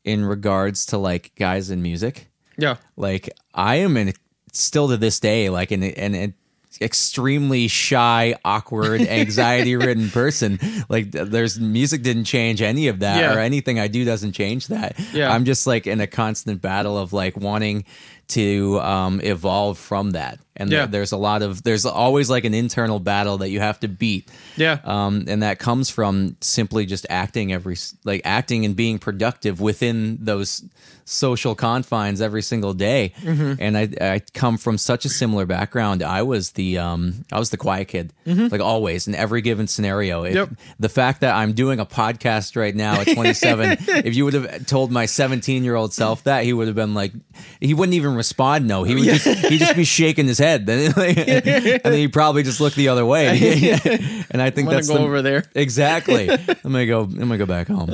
in 0.04 0.26
regards 0.26 0.86
to 0.88 0.98
like 0.98 1.32
guys 1.36 1.70
in 1.70 1.82
music 1.82 2.28
yeah 2.58 2.76
like 2.98 3.30
I 3.54 3.76
am 3.78 3.96
in 3.98 4.14
still 4.52 4.90
to 4.90 4.98
this 4.98 5.20
day 5.20 5.50
like 5.50 5.72
an 5.72 5.84
an, 5.84 6.14
an 6.14 6.34
extremely 6.82 7.68
shy, 7.68 8.36
awkward, 8.46 9.02
anxiety 9.08 9.76
ridden 9.76 10.10
person. 10.10 10.60
Like 10.90 11.12
there's 11.12 11.60
music 11.60 12.02
didn't 12.04 12.26
change 12.26 12.62
any 12.62 12.88
of 12.88 13.00
that 13.00 13.20
Yeah. 13.20 13.36
or 13.36 13.40
anything 13.40 13.80
I 13.80 13.88
do 13.88 14.06
doesn't 14.06 14.34
change 14.34 14.68
that. 14.68 14.96
Yeah. 15.14 15.32
I'm 15.32 15.46
just 15.46 15.68
like 15.68 15.88
in 15.88 16.00
a 16.02 16.08
constant 16.08 16.62
battle 16.62 16.98
of 16.98 17.14
like 17.14 17.38
wanting 17.38 17.86
to 18.30 18.80
um 18.82 19.20
evolve 19.22 19.78
from 19.78 20.12
that. 20.12 20.40
And 20.56 20.72
Yeah. 20.72 20.82
th- 20.82 20.92
there's 20.92 21.12
a 21.12 21.18
lot 21.18 21.42
of 21.42 21.64
there's 21.64 21.86
always 21.86 22.30
like 22.30 22.46
an 22.46 22.54
internal 22.54 23.00
battle 23.00 23.40
that 23.40 23.50
you 23.50 23.60
have 23.60 23.80
to 23.82 23.88
beat. 23.88 24.30
Yeah. 24.56 24.80
Um 24.84 25.26
and 25.28 25.44
that 25.44 25.60
comes 25.60 25.90
from 25.90 26.38
simply 26.42 26.86
just 26.86 27.06
acting 27.10 27.52
every 27.52 27.76
like 28.04 28.22
acting 28.24 28.64
and 28.66 28.76
being 28.76 29.00
productive 29.00 29.60
within 29.62 30.18
those 30.22 30.64
social 31.06 31.54
confines 31.54 32.22
every 32.22 32.42
single 32.42 32.74
day. 32.74 33.12
Mm-hmm. 33.22 33.54
And 33.60 33.78
I 33.78 33.90
I 34.00 34.22
come 34.34 34.58
from 34.58 34.78
such 34.78 35.04
a 35.06 35.10
similar 35.10 35.46
background. 35.46 36.02
I 36.04 36.22
was 36.22 36.52
the 36.52 36.78
um 36.78 37.26
I 37.32 37.40
was 37.40 37.50
the 37.50 37.58
quiet 37.58 37.88
kid. 37.90 38.14
Like 38.26 38.62
always 38.62 39.08
in 39.08 39.16
every 39.16 39.42
given 39.42 39.68
scenario. 39.68 40.24
If, 40.24 40.34
Mm-hmm. 40.34 40.38
Yep. 40.54 40.60
The 40.80 40.90
fact 40.90 41.22
that 41.22 41.36
I'm 41.36 41.54
doing 41.54 41.80
a 41.80 41.86
podcast 41.86 42.56
right 42.56 42.76
now 42.76 43.00
at 43.02 43.08
27, 43.08 43.78
if 44.06 44.16
you 44.16 44.26
would 44.26 44.34
have 44.34 44.66
told 44.66 44.92
my 44.92 45.06
17 45.06 45.64
year 45.64 45.76
old 45.76 45.94
self 45.94 46.24
that, 46.24 46.44
he 46.46 46.54
would 46.54 46.68
have 46.68 46.76
been 46.76 46.94
like, 46.94 47.12
he 47.60 47.74
wouldn't 47.74 47.94
even 47.96 48.13
respond. 48.16 48.68
No, 48.68 48.84
he 48.84 48.96
would 48.96 49.04
just 49.04 49.26
he'd 49.26 49.58
just 49.58 49.76
be 49.76 49.84
shaking 49.84 50.28
his 50.28 50.38
head, 50.38 50.66
then 50.68 50.94
and 50.96 51.82
then 51.84 51.94
he'd 51.94 52.14
probably 52.14 52.44
just 52.44 52.60
look 52.60 52.74
the 52.74 52.90
other 52.90 53.06
way. 53.06 53.28
and 54.32 54.42
I 54.42 54.50
think 54.50 54.68
i'm 54.68 54.76
that's 54.76 54.88
go 54.88 54.96
the, 54.96 55.00
over 55.02 55.22
there 55.22 55.44
Exactly. 55.56 56.30
I'm 56.32 56.38
gonna 56.64 56.86
go. 56.86 57.02
I'm 57.02 57.18
gonna 57.18 57.38
go 57.38 57.46
back 57.46 57.68
home. 57.68 57.88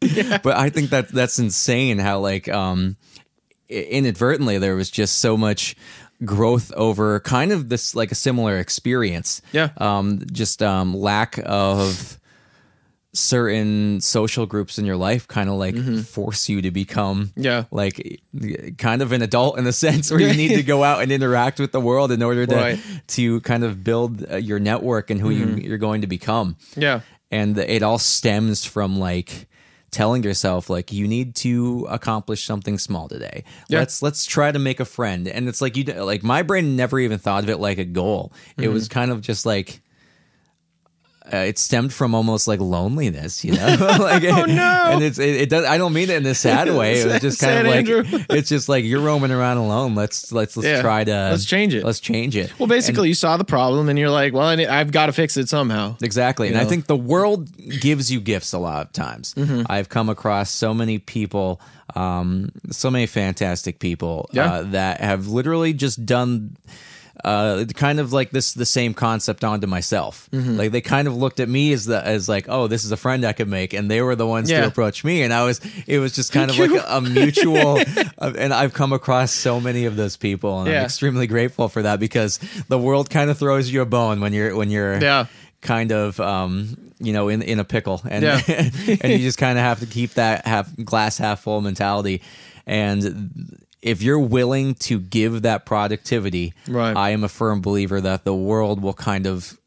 But 0.00 0.56
I 0.56 0.70
think 0.70 0.90
that 0.90 1.08
that's 1.08 1.38
insane. 1.38 1.98
How 1.98 2.20
like 2.20 2.48
um, 2.48 2.96
inadvertently 3.68 4.58
there 4.58 4.76
was 4.76 4.90
just 4.90 5.18
so 5.18 5.36
much 5.36 5.76
growth 6.24 6.72
over 6.74 7.20
kind 7.20 7.52
of 7.52 7.68
this 7.68 7.94
like 7.94 8.12
a 8.12 8.14
similar 8.14 8.58
experience. 8.58 9.42
Yeah. 9.52 9.70
Um, 9.76 10.22
just 10.32 10.62
um, 10.62 10.94
lack 10.94 11.38
of 11.44 12.17
certain 13.18 14.00
social 14.00 14.46
groups 14.46 14.78
in 14.78 14.84
your 14.86 14.96
life 14.96 15.26
kind 15.28 15.48
of 15.50 15.56
like 15.56 15.76
force 16.04 16.48
you 16.48 16.62
to 16.62 16.70
become 16.70 17.08
Mm-hmm. 17.28 17.42
Yeah. 17.42 17.64
like 17.70 18.20
kind 18.78 19.02
of 19.02 19.12
an 19.12 19.22
adult 19.22 19.58
in 19.58 19.64
the 19.64 19.72
sense 19.86 20.10
where 20.10 20.20
you 20.20 20.34
need 20.34 20.54
to 20.54 20.62
go 20.62 20.84
out 20.88 21.02
and 21.02 21.10
interact 21.10 21.58
with 21.58 21.72
the 21.72 21.80
world 21.80 22.12
in 22.12 22.22
order 22.22 22.46
to 22.46 22.54
Right. 22.56 22.78
Mm-hmm. 22.78 22.96
to 23.08 23.40
kind 23.40 23.64
of 23.64 23.82
build 23.84 24.24
uh, 24.30 24.36
your 24.36 24.58
network 24.58 25.10
and 25.10 25.20
who 25.20 25.30
you, 25.30 25.46
you're 25.56 25.78
going 25.78 26.00
to 26.02 26.06
become 26.06 26.56
yeah 26.76 27.00
and 27.30 27.58
it 27.58 27.82
all 27.82 27.98
stems 27.98 28.64
from 28.64 28.98
like 28.98 29.46
telling 29.90 30.22
yourself 30.22 30.68
like 30.70 30.92
you 30.92 31.08
need 31.08 31.34
to 31.34 31.86
accomplish 31.90 32.44
something 32.44 32.78
small 32.78 33.08
today 33.08 33.42
Yeah. 33.68 33.78
let's 33.80 34.02
let's 34.02 34.24
try 34.26 34.52
to 34.52 34.58
make 34.58 34.80
a 34.80 34.84
friend 34.84 35.26
and 35.28 35.48
it's 35.48 35.60
like 35.60 35.76
you 35.76 35.84
like 35.84 36.22
my 36.22 36.42
brain 36.42 36.76
never 36.76 36.98
even 37.00 37.18
thought 37.18 37.42
of 37.44 37.50
it 37.50 37.58
like 37.58 37.78
a 37.78 37.84
goal 37.86 38.32
it 38.58 38.68
was 38.68 38.86
kind 38.88 39.10
of 39.10 39.20
just 39.22 39.46
like 39.46 39.80
uh, 41.32 41.36
it 41.38 41.58
stemmed 41.58 41.92
from 41.92 42.14
almost 42.14 42.48
like 42.48 42.60
loneliness, 42.60 43.44
you 43.44 43.52
know. 43.52 43.66
like, 44.00 44.24
oh 44.24 44.44
no! 44.46 44.84
And 44.92 45.02
it's 45.02 45.18
it, 45.18 45.36
it 45.42 45.48
does. 45.50 45.64
I 45.64 45.76
don't 45.78 45.92
mean 45.92 46.10
it 46.10 46.16
in 46.16 46.26
a 46.26 46.34
sad 46.34 46.68
way. 46.74 47.00
It 47.00 47.06
was 47.06 47.20
just 47.20 47.40
kind 47.40 47.58
of 47.60 47.66
like 47.66 47.76
Andrew. 47.88 48.04
it's 48.30 48.48
just 48.48 48.68
like 48.68 48.84
you're 48.84 49.00
roaming 49.00 49.30
around 49.30 49.58
alone. 49.58 49.94
Let's 49.94 50.32
let's 50.32 50.56
let's 50.56 50.66
Yeah. 50.66 50.80
try 50.82 51.04
to 51.04 51.12
Let's 51.30 51.44
change 51.44 51.74
it. 51.74 51.84
Let's 51.84 52.00
change 52.00 52.36
it. 52.36 52.58
well 52.58 52.66
basically 52.66 53.08
you 53.08 53.14
saw 53.14 53.36
the 53.36 53.44
problem 53.44 53.88
and 53.88 53.98
you're 53.98 54.10
like 54.10 54.32
well 54.32 54.46
I 54.46 54.54
i've 54.66 54.90
got 54.90 55.06
to 55.06 55.12
fix 55.12 55.36
it 55.36 55.48
somehow 55.48 55.96
Exactly. 56.02 56.48
And 56.48 56.56
I 56.56 56.64
think 56.64 56.86
the 56.86 56.96
world 56.96 57.50
gives 57.80 58.10
you 58.10 58.20
gifts 58.20 58.52
a 58.52 58.58
lot 58.58 58.86
of 58.86 58.92
times. 58.92 59.34
Mm-hmm. 59.34 59.62
I've 59.70 59.88
come 59.88 60.08
across 60.08 60.50
so 60.50 60.72
many 60.74 60.98
people, 60.98 61.60
um, 61.94 62.50
so 62.70 62.90
many 62.90 63.06
fantastic 63.06 63.78
people 63.78 64.28
Yeah. 64.32 64.52
uh, 64.52 64.62
that 64.70 65.00
have 65.00 65.26
literally 65.28 65.72
just 65.72 66.04
done 66.06 66.56
uh, 67.24 67.64
kind 67.74 68.00
of 68.00 68.12
like 68.12 68.30
this 68.30 68.52
the 68.54 68.64
same 68.66 68.94
concept 68.94 69.42
onto 69.44 69.66
myself. 69.66 70.28
Mm-hmm. 70.32 70.56
Like 70.56 70.70
they 70.72 70.80
kind 70.80 71.08
of 71.08 71.16
looked 71.16 71.40
at 71.40 71.48
me 71.48 71.72
as 71.72 71.84
the 71.86 72.04
as 72.06 72.28
like, 72.28 72.46
oh, 72.48 72.66
this 72.68 72.84
is 72.84 72.92
a 72.92 72.96
friend 72.96 73.24
I 73.24 73.32
could 73.32 73.48
make, 73.48 73.72
and 73.72 73.90
they 73.90 74.02
were 74.02 74.14
the 74.16 74.26
ones 74.26 74.50
Yeah. 74.50 74.60
to 74.62 74.66
approach 74.68 75.04
me, 75.04 75.22
and 75.22 75.32
I 75.32 75.44
was 75.44 75.60
it 75.86 75.98
was 75.98 76.12
just 76.14 76.32
kind 76.32 76.50
of 76.50 76.56
Thank 76.56 76.72
like 76.72 76.80
you. 76.82 76.86
a, 76.88 76.98
a 76.98 77.00
mutual. 77.00 77.78
uh, 78.18 78.32
and 78.38 78.52
I've 78.54 78.72
come 78.72 78.92
across 78.92 79.32
so 79.32 79.60
many 79.60 79.84
of 79.86 79.96
those 79.96 80.16
people, 80.16 80.60
and 80.60 80.68
I'm 80.70 80.84
extremely 80.84 81.26
grateful 81.26 81.68
for 81.68 81.82
that 81.82 81.98
because 82.00 82.38
the 82.68 82.78
world 82.78 83.10
kind 83.10 83.30
of 83.30 83.38
throws 83.38 83.70
you 83.70 83.82
a 83.82 83.86
bone 83.86 84.20
when 84.20 84.32
you're 84.32 84.54
when 84.56 84.70
you're 84.70 85.00
Yeah. 85.00 85.26
kind 85.60 85.90
of 85.92 86.20
um 86.20 86.76
you 87.00 87.12
know 87.12 87.28
in 87.28 87.42
in 87.42 87.58
a 87.58 87.64
pickle 87.64 88.00
and 88.08 88.22
Yeah. 88.22 88.40
and 88.48 89.12
you 89.12 89.18
just 89.18 89.38
kind 89.38 89.58
of 89.58 89.64
have 89.64 89.80
to 89.80 89.86
keep 89.86 90.14
that 90.14 90.46
half 90.46 90.68
glass 90.84 91.18
half 91.18 91.40
full 91.40 91.60
mentality 91.60 92.22
and 92.66 93.58
if 93.82 94.02
you're 94.02 94.18
willing 94.18 94.74
to 94.74 94.98
give 95.00 95.42
that 95.42 95.64
productivity 95.64 96.52
Right. 96.68 96.96
i 96.96 97.10
am 97.10 97.22
a 97.24 97.28
firm 97.28 97.60
believer 97.60 98.00
that 98.00 98.24
the 98.24 98.34
world 98.34 98.82
will 98.82 98.94
kind 98.94 99.26
of 99.26 99.58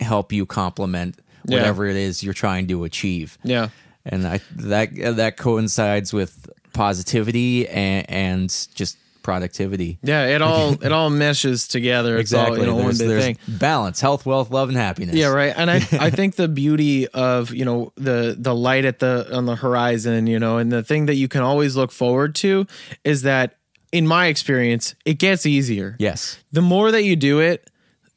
help 0.00 0.32
you 0.32 0.44
complement 0.46 1.18
Yeah. 1.46 1.58
whatever 1.58 1.86
it 1.86 1.96
is 1.96 2.22
you're 2.22 2.34
trying 2.34 2.66
to 2.68 2.84
achieve 2.84 3.38
yeah 3.44 3.68
and 4.04 4.26
i 4.26 4.40
that 4.56 4.94
that 5.16 5.36
coincides 5.36 6.12
with 6.12 6.48
positivity 6.72 7.68
and, 7.68 8.10
and 8.10 8.68
just 8.74 8.96
productivity 9.24 9.98
yeah 10.02 10.26
it 10.26 10.42
all 10.42 10.72
it 10.84 10.92
all 10.92 11.10
meshes 11.10 11.66
together 11.66 12.16
it's 12.18 12.32
all 12.32 12.56
you 12.56 12.64
know 12.66 12.76
one 12.76 12.84
there's, 12.84 12.98
big 12.98 13.08
there's 13.08 13.24
thing 13.24 13.38
balance 13.48 14.00
health 14.00 14.24
wealth 14.24 14.50
love 14.50 14.68
and 14.68 14.78
happiness 14.78 15.16
Yeah, 15.16 15.28
right. 15.28 15.52
And 15.56 15.70
I 15.70 15.76
I 16.06 16.10
think 16.10 16.36
the 16.36 16.46
beauty 16.48 17.08
of, 17.08 17.52
you 17.52 17.64
know, 17.64 17.92
the 17.96 18.36
the 18.38 18.54
light 18.54 18.84
at 18.84 18.98
the 18.98 19.34
on 19.34 19.46
the 19.46 19.56
horizon, 19.56 20.26
you 20.26 20.38
know, 20.38 20.58
and 20.58 20.70
the 20.70 20.82
thing 20.82 21.06
that 21.06 21.14
you 21.14 21.26
can 21.26 21.42
always 21.42 21.74
look 21.74 21.90
forward 21.90 22.34
to 22.36 22.66
is 23.02 23.22
that 23.22 23.56
in 23.92 24.06
my 24.06 24.26
experience, 24.26 24.94
it 25.04 25.14
gets 25.18 25.46
easier. 25.46 25.96
yes 25.98 26.38
The 26.52 26.62
more 26.62 26.90
that 26.90 27.04
you 27.04 27.16
do 27.16 27.40
it, 27.40 27.70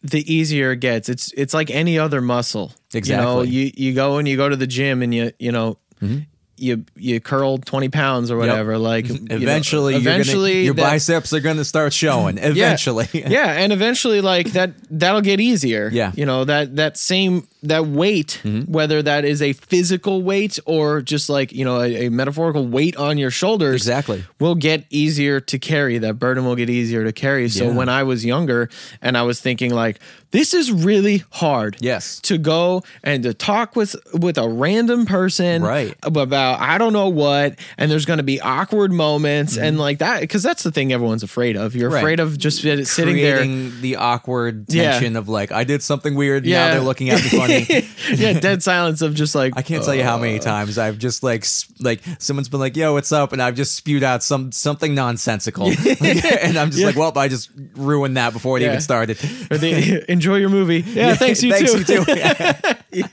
the 0.04 0.22
easier 0.32 0.72
it 0.74 0.80
gets. 0.82 1.08
It's 1.10 1.32
it's 1.34 1.54
like 1.54 1.70
any 1.72 1.98
other 1.98 2.22
muscle. 2.22 2.74
You 2.94 3.02
know, 3.16 3.42
Exactly. 3.42 3.50
you, 3.50 3.72
you 3.76 3.94
go 3.94 4.18
and 4.18 4.28
you 4.28 4.38
go 4.38 4.50
to 4.50 4.56
the 4.56 4.68
gym 4.68 5.02
and 5.02 5.14
you 5.14 5.32
you 5.40 5.52
know 5.52 5.78
mm-hmm. 6.02 6.20
You 6.58 6.86
you 6.96 7.20
curl 7.20 7.58
20 7.60 7.90
pounds 7.90 8.32
or 8.32 8.38
whatever 8.38 8.78
like 8.78 9.08
you 9.08 9.20
know, 9.20 9.36
Eventually, 9.36 9.96
eventually 9.96 10.52
gonna, 10.54 10.64
your 10.66 10.74
that- 10.74 10.82
biceps 10.82 11.32
are 11.34 11.40
going 11.40 11.58
to 11.58 11.66
start 11.66 11.94
showing. 11.94 12.38
Eventually, 12.42 13.08
yeah 13.14 13.52
and 13.54 13.72
eventually 13.72 14.22
like 14.22 14.52
that 14.54 14.72
that'll 14.90 15.22
get 15.22 15.40
easier 15.40 15.90
Yeah. 15.92 16.12
You 16.16 16.26
know 16.26 16.44
that 16.46 16.76
that 16.78 16.98
same 16.98 17.48
that 17.68 17.86
weight 17.88 18.42
whether 18.68 19.02
that 19.02 19.26
is 19.26 19.42
a 19.42 19.54
physical 19.54 20.22
weight 20.22 20.60
or 20.66 21.02
just 21.02 21.30
like 21.30 21.52
you 21.52 21.64
know 21.66 21.82
a, 21.82 22.08
a 22.08 22.10
metaphorical 22.10 22.66
weight 22.68 22.96
on 22.98 23.18
your 23.18 23.32
shoulders 23.32 23.76
Exactly. 23.82 24.24
will 24.40 24.56
get 24.56 24.86
easier 24.90 25.40
to 25.42 25.60
carry 25.60 25.98
that 26.00 26.20
burden 26.20 26.46
will 26.46 26.56
get 26.56 26.70
easier 26.70 27.04
to 27.04 27.12
carry 27.12 27.50
so 27.50 27.66
Yeah. 27.66 27.74
when 27.76 27.90
i 27.90 28.04
was 28.04 28.26
younger 28.26 28.70
and 29.02 29.18
i 29.18 29.22
was 29.24 29.40
thinking 29.42 29.74
like 29.74 30.00
this 30.32 30.54
is 30.54 30.72
really 30.72 31.24
hard 31.32 31.78
Yes. 31.80 32.20
to 32.22 32.38
go 32.38 32.84
and 33.04 33.24
to 33.24 33.34
talk 33.34 33.76
with 33.78 33.96
with 34.14 34.38
a 34.38 34.48
random 34.48 35.06
person 35.06 35.64
Right. 35.64 35.96
about 36.04 36.60
I 36.60 36.78
don't 36.78 36.92
know 36.94 37.08
what 37.08 37.58
and 37.78 37.90
there's 37.90 38.06
going 38.06 38.18
to 38.18 38.24
be 38.24 38.42
awkward 38.42 38.92
moments 38.92 39.58
and 39.58 39.80
like 39.80 40.00
that 40.00 40.20
because 40.20 40.44
that's 40.44 40.64
the 40.64 40.72
thing 40.72 40.92
everyone's 40.92 41.24
afraid 41.24 41.56
of 41.56 41.76
you're 41.76 41.88
Mm-hmm. 41.88 41.94
Right. 41.94 42.00
afraid 42.02 42.20
of 42.20 42.38
just 42.38 42.62
sit- 42.62 42.88
sitting 42.88 43.16
there 43.16 43.38
creating 43.38 43.80
the 43.82 43.96
awkward 43.96 44.66
Yeah. 44.68 44.92
tension 44.92 45.16
of 45.16 45.30
like 45.30 45.54
I 45.54 45.64
did 45.64 45.82
something 45.82 46.14
weird. 46.16 46.46
Yeah. 46.46 46.66
Now 46.68 46.74
they're 46.74 46.82
looking 46.82 47.10
at 47.10 47.24
me 47.24 47.30
funny. 47.40 47.57
yeah 48.16 48.40
dead 48.40 48.62
silence 48.64 49.02
of 49.02 49.14
just 49.16 49.36
like 49.36 49.54
I 49.56 49.62
can't 49.62 49.84
tell 49.84 49.96
you 49.96 50.04
how 50.04 50.16
Uh. 50.16 50.20
many 50.20 50.40
times 50.40 50.78
I've 50.78 50.98
just 50.98 51.24
like 51.24 51.46
like 51.80 52.02
someone's 52.20 52.50
been 52.50 52.60
like, 52.60 52.76
"Yo, 52.76 52.94
what's 52.94 53.12
up?" 53.12 53.34
and 53.34 53.42
I've 53.42 53.56
just 53.56 53.76
spewed 53.76 54.04
out 54.04 54.24
some 54.24 54.52
something 54.52 54.94
nonsensical, 54.96 55.66
and 56.02 56.58
I'm 56.58 56.72
just 56.72 56.84
like, 56.84 56.96
"Well, 56.96 57.18
I 57.18 57.28
just 57.28 57.50
ruined 57.76 58.18
that 58.18 58.34
before 58.34 58.58
it 58.58 58.64
even 58.64 58.82
started." 58.82 59.18
or 59.52 59.58
they, 59.58 60.04
enjoy 60.10 60.38
your 60.38 60.50
movie 60.50 60.80
yeah 60.88 61.16
thanks 61.16 61.42
you 61.44 61.52
Thanks 61.52 61.72
too 61.74 61.80
you 61.80 62.06
too. 62.06 62.14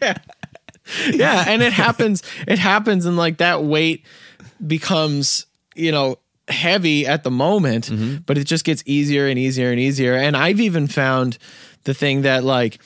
yeah 0.01 0.19
yeah 1.13 1.45
and 1.49 1.63
it 1.63 1.73
happens 1.73 2.23
it 2.47 2.59
happens 2.59 3.07
and 3.07 3.17
like 3.17 3.39
that 3.39 3.63
weight 3.65 4.05
becomes 4.65 5.47
you 5.75 5.91
know 5.93 6.19
heavy 6.49 7.07
at 7.07 7.25
the 7.25 7.31
moment 7.31 7.87
Mm-hmm. 7.87 8.17
but 8.27 8.37
it 8.39 8.45
just 8.45 8.65
gets 8.65 8.83
easier 8.87 9.27
and 9.27 9.39
easier 9.39 9.71
and 9.71 9.81
easier 9.81 10.15
and 10.15 10.37
i've 10.37 10.61
even 10.61 10.87
found 10.87 11.39
the 11.85 11.95
thing 11.95 12.23
that 12.23 12.45
like 12.45 12.79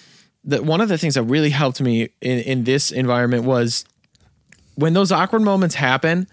that 0.45 0.65
one 0.65 0.81
of 0.81 0.89
the 0.89 0.97
things 0.99 1.15
that 1.15 1.23
really 1.25 1.51
helped 1.51 1.81
me 1.81 2.09
in, 2.21 2.39
in 2.41 2.65
this 2.65 2.91
environment 2.91 3.45
was 3.45 3.85
when 4.77 4.93
those 4.95 5.11
awkward 5.13 5.43
moments 5.43 5.75
happen 5.75 6.27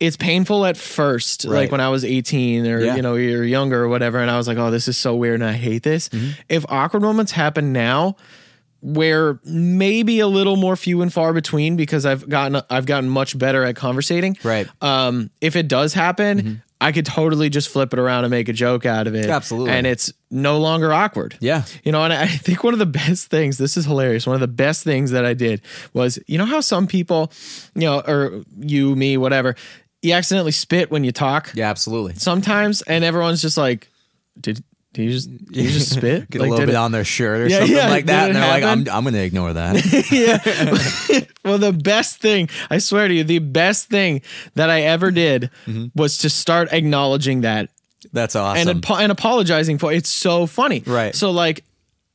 it's 0.00 0.16
painful 0.16 0.66
at 0.66 0.76
first 0.76 1.44
like 1.44 1.66
Mm-hmm. 1.66 1.72
When 1.72 1.80
i 1.80 1.88
was 1.88 2.04
18 2.04 2.66
or 2.66 2.80
Yeah. 2.80 2.96
you 2.96 3.02
know 3.02 3.14
you're 3.14 3.44
younger 3.44 3.82
or 3.84 3.88
whatever 3.88 4.18
and 4.18 4.30
i 4.30 4.36
was 4.36 4.46
like 4.48 4.58
oh 4.58 4.70
this 4.70 4.88
is 4.88 4.98
so 4.98 5.14
weird 5.14 5.40
and 5.40 5.48
i 5.48 5.52
hate 5.54 5.82
this 5.82 6.08
Mm-hmm. 6.10 6.30
if 6.48 6.64
awkward 6.68 7.02
moments 7.02 7.32
happen 7.32 7.72
now 7.72 8.16
where 8.80 9.40
maybe 9.44 10.20
a 10.20 10.26
little 10.26 10.56
more 10.56 10.76
few 10.76 11.00
and 11.00 11.10
far 11.12 11.32
between 11.32 11.76
because 11.76 12.04
i've 12.04 12.28
gotten 12.28 12.60
i've 12.68 12.84
gotten 12.86 13.08
much 13.08 13.38
better 13.38 13.64
at 13.64 13.76
conversating 13.76 14.36
Right. 14.44 14.68
um 14.82 15.30
if 15.40 15.56
it 15.56 15.68
does 15.68 15.94
happen 15.94 16.62
i 16.84 16.92
could 16.92 17.06
totally 17.06 17.48
just 17.48 17.68
flip 17.68 17.92
it 17.92 17.98
around 17.98 18.24
and 18.24 18.30
make 18.30 18.48
a 18.48 18.52
joke 18.52 18.84
out 18.86 19.06
of 19.06 19.14
it 19.14 19.28
Absolutely. 19.30 19.70
and 19.72 19.86
it's 19.86 20.12
no 20.30 20.58
longer 20.58 20.92
awkward 20.92 21.36
Yeah. 21.40 21.62
you 21.84 21.92
know, 21.92 22.02
and 22.04 22.12
I 22.12 22.26
think 22.26 22.62
one 22.64 22.72
of 22.74 22.78
the 22.78 22.86
best 22.86 23.30
things, 23.30 23.56
this 23.58 23.76
is 23.76 23.84
hilarious. 23.84 24.26
One 24.26 24.34
of 24.34 24.40
the 24.40 24.48
best 24.48 24.82
things 24.84 25.12
that 25.12 25.24
I 25.24 25.32
did 25.34 25.62
was, 25.92 26.18
you 26.26 26.38
know, 26.38 26.44
how 26.44 26.60
some 26.60 26.86
people, 26.88 27.30
you 27.74 27.82
know, 27.82 28.00
or 28.00 28.42
you, 28.58 28.96
me, 28.96 29.16
whatever, 29.16 29.54
you 30.02 30.12
accidentally 30.12 30.50
spit 30.52 30.90
when 30.90 31.04
you 31.04 31.12
talk 31.12 31.52
Yeah, 31.54 31.70
absolutely. 31.70 32.14
sometimes, 32.16 32.82
and 32.82 33.04
everyone's 33.04 33.40
just 33.42 33.56
like, 33.56 33.88
did, 34.40 34.62
did 34.94 35.02
you 35.02 35.10
just, 35.10 35.28
you 35.28 35.70
just 35.70 35.90
spit? 35.96 36.30
Get 36.30 36.40
Like, 36.40 36.48
a 36.48 36.50
little 36.52 36.66
bit 36.66 36.74
it- 36.74 36.76
on 36.76 36.92
their 36.92 37.04
shirt 37.04 37.40
or 37.42 37.46
Yeah, 37.48 37.58
something 37.58 37.76
yeah, 37.76 37.88
like 37.90 38.06
that, 38.06 38.28
and 38.28 38.36
they're 38.36 38.48
like, 38.48 38.62
"I'm? 38.62 38.78
I'm 38.88 39.02
going 39.02 39.14
to 39.14 39.22
ignore 39.22 39.52
that." 39.52 39.74
yeah. 41.10 41.20
well, 41.44 41.58
the 41.58 41.72
best 41.72 42.20
thing, 42.20 42.48
I 42.70 42.78
swear 42.78 43.08
to 43.08 43.14
you, 43.14 43.24
the 43.24 43.40
best 43.40 43.88
thing 43.90 44.22
that 44.54 44.70
I 44.70 44.82
ever 44.82 45.10
did 45.10 45.50
mm-hmm. 45.66 45.86
was 45.94 46.18
to 46.18 46.30
start 46.30 46.68
acknowledging 46.72 47.40
that 47.40 47.70
That's 48.12 48.36
awesome. 48.36 48.68
and 48.68 48.86
and 48.88 49.12
apologizing 49.12 49.78
for 49.78 49.92
it's 49.92 50.08
so 50.08 50.46
funny. 50.46 50.84
Right. 50.86 51.14
So 51.14 51.32
like, 51.32 51.64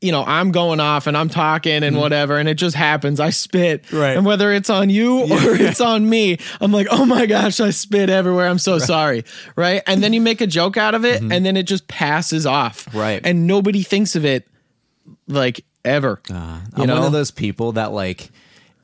you 0.02 0.14
know, 0.14 0.24
I'm 0.24 0.52
going 0.52 0.80
off 0.80 1.08
and 1.08 1.18
I'm 1.18 1.28
talking 1.28 1.84
and 1.84 1.98
whatever, 1.98 2.38
and 2.38 2.48
it 2.48 2.56
just 2.56 2.76
happens. 2.76 3.20
I 3.20 3.32
spit. 3.32 3.84
Mm-hmm. 3.84 3.98
Right. 3.98 4.18
And 4.18 4.26
whether 4.26 4.52
it's 4.54 4.70
on 4.70 4.90
you 4.90 5.24
or 5.24 5.28
it's 5.32 5.82
on 5.82 6.10
me, 6.10 6.38
I'm 6.62 6.72
like, 6.72 6.88
oh 6.90 7.06
my 7.06 7.26
gosh, 7.26 7.60
I 7.60 7.72
spit 7.72 8.10
everywhere. 8.10 8.48
I'm 8.48 8.60
so 8.60 8.80
sorry. 8.80 9.26
Right. 9.56 9.84
And 9.86 10.02
then 10.02 10.14
you 10.14 10.22
make 10.22 10.40
a 10.42 10.48
joke 10.48 10.78
out 10.78 10.96
of 10.96 11.04
it, 11.04 11.22
and 11.22 11.46
then 11.46 11.58
it 11.58 11.64
just 11.64 11.88
passes 11.88 12.46
off. 12.46 12.86
Mm-hmm. 12.86 12.98
Right. 12.98 13.22
And 13.24 13.46
nobody 13.46 13.84
thinks 13.84 14.16
of 14.16 14.24
it 14.24 14.48
like 15.28 15.66
ever. 15.84 16.22
Uh, 16.30 16.62
you 16.78 16.84
I'm 16.84 16.88
know? 16.88 16.96
one 16.96 17.06
of 17.06 17.12
those 17.12 17.32
people 17.32 17.74
that 17.74 17.92
like 17.92 18.30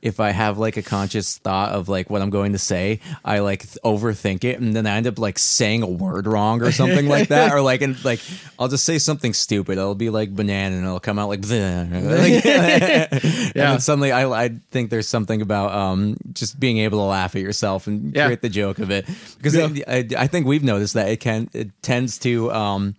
if 0.02 0.20
I 0.20 0.30
have 0.30 0.58
like 0.58 0.76
a 0.76 0.82
conscious 0.82 1.38
thought 1.38 1.72
of 1.72 1.88
like 1.88 2.10
what 2.10 2.22
I'm 2.22 2.30
going 2.30 2.52
to 2.52 2.58
say, 2.58 3.00
I 3.24 3.40
like 3.40 3.62
th- 3.62 3.78
overthink 3.84 4.44
it 4.44 4.60
and 4.60 4.74
then 4.76 4.86
I 4.86 4.96
end 4.96 5.06
up 5.06 5.18
like 5.18 5.38
saying 5.38 5.82
a 5.82 5.88
word 5.88 6.26
wrong 6.26 6.62
or 6.62 6.70
something 6.70 7.08
like 7.08 7.28
that. 7.28 7.52
Or 7.52 7.60
like 7.60 7.82
and 7.82 8.02
like 8.04 8.20
I'll 8.58 8.68
just 8.68 8.84
say 8.84 8.98
something 8.98 9.32
stupid. 9.32 9.78
It'll 9.78 9.94
be 9.94 10.10
like 10.10 10.34
banana 10.34 10.76
and 10.76 10.84
it'll 10.84 11.00
come 11.00 11.18
out 11.18 11.28
like. 11.28 11.40
Like- 11.46 12.44
and 12.44 13.52
then 13.54 13.80
suddenly 13.80 14.12
I 14.12 14.28
I 14.30 14.48
think 14.70 14.90
there's 14.90 15.08
something 15.08 15.42
about 15.42 15.72
um 15.72 16.16
just 16.32 16.58
being 16.60 16.78
able 16.78 16.98
to 16.98 17.04
laugh 17.04 17.34
at 17.34 17.42
yourself 17.42 17.86
and 17.86 18.14
Yeah. 18.14 18.26
create 18.26 18.42
the 18.42 18.48
joke 18.48 18.78
of 18.78 18.90
it. 18.90 19.06
Because 19.36 19.54
Yeah. 19.56 19.68
I, 19.88 20.06
I 20.16 20.26
think 20.26 20.46
we've 20.46 20.62
noticed 20.64 20.94
that 20.94 21.08
it 21.08 21.20
can 21.20 21.48
it 21.52 21.70
tends 21.82 22.18
to 22.20 22.52
um 22.52 22.94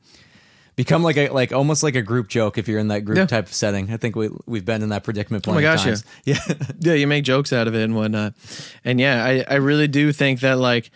become 0.77 1.03
like 1.03 1.17
a 1.17 1.27
like 1.29 1.51
almost 1.51 1.83
like 1.83 1.95
a 1.95 2.01
group 2.01 2.29
joke 2.29 2.57
if 2.57 2.69
you're 2.69 2.79
in 2.79 2.87
that 2.87 3.01
group 3.01 3.17
Yeah. 3.17 3.25
type 3.25 3.47
of 3.47 3.53
setting. 3.53 3.91
I 3.91 3.97
think 3.97 4.15
we 4.15 4.29
we've 4.45 4.63
been 4.63 4.81
in 4.81 4.89
that 4.89 5.03
predicament 5.03 5.45
Oh 5.45 5.51
plenty 5.51 5.63
gosh, 5.63 5.79
of 5.79 5.85
times. 5.85 6.05
Yeah. 6.25 6.39
yeah, 6.79 6.93
you 6.93 7.07
make 7.07 7.25
jokes 7.25 7.51
out 7.51 7.67
of 7.67 7.75
it 7.75 7.83
and 7.83 7.95
whatnot. 7.95 8.35
And 8.85 9.01
yeah, 9.01 9.25
I, 9.25 9.43
I 9.49 9.55
really 9.55 9.87
do 9.89 10.13
think 10.13 10.39
that 10.41 10.57
like 10.59 10.91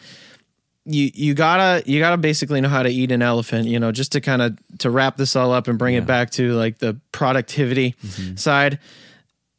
you 0.86 1.12
you 1.14 1.34
gotta 1.34 1.84
you 1.90 2.00
gotta 2.00 2.18
basically 2.18 2.62
know 2.62 2.70
how 2.70 2.84
to 2.84 2.90
eat 2.90 3.12
an 3.12 3.22
elephant, 3.22 3.68
you 3.68 3.80
know, 3.80 3.92
just 3.92 4.12
to 4.14 4.22
kind 4.22 4.42
of 4.42 4.58
to 4.80 4.90
wrap 4.90 5.18
this 5.18 5.36
all 5.36 5.52
up 5.52 5.68
and 5.68 5.78
bring 5.78 5.96
it 5.96 6.06
back 6.06 6.30
to 6.32 6.54
like 6.54 6.78
the 6.78 7.00
productivity 7.12 7.96
mm-hmm. 8.06 8.36
side. 8.36 8.80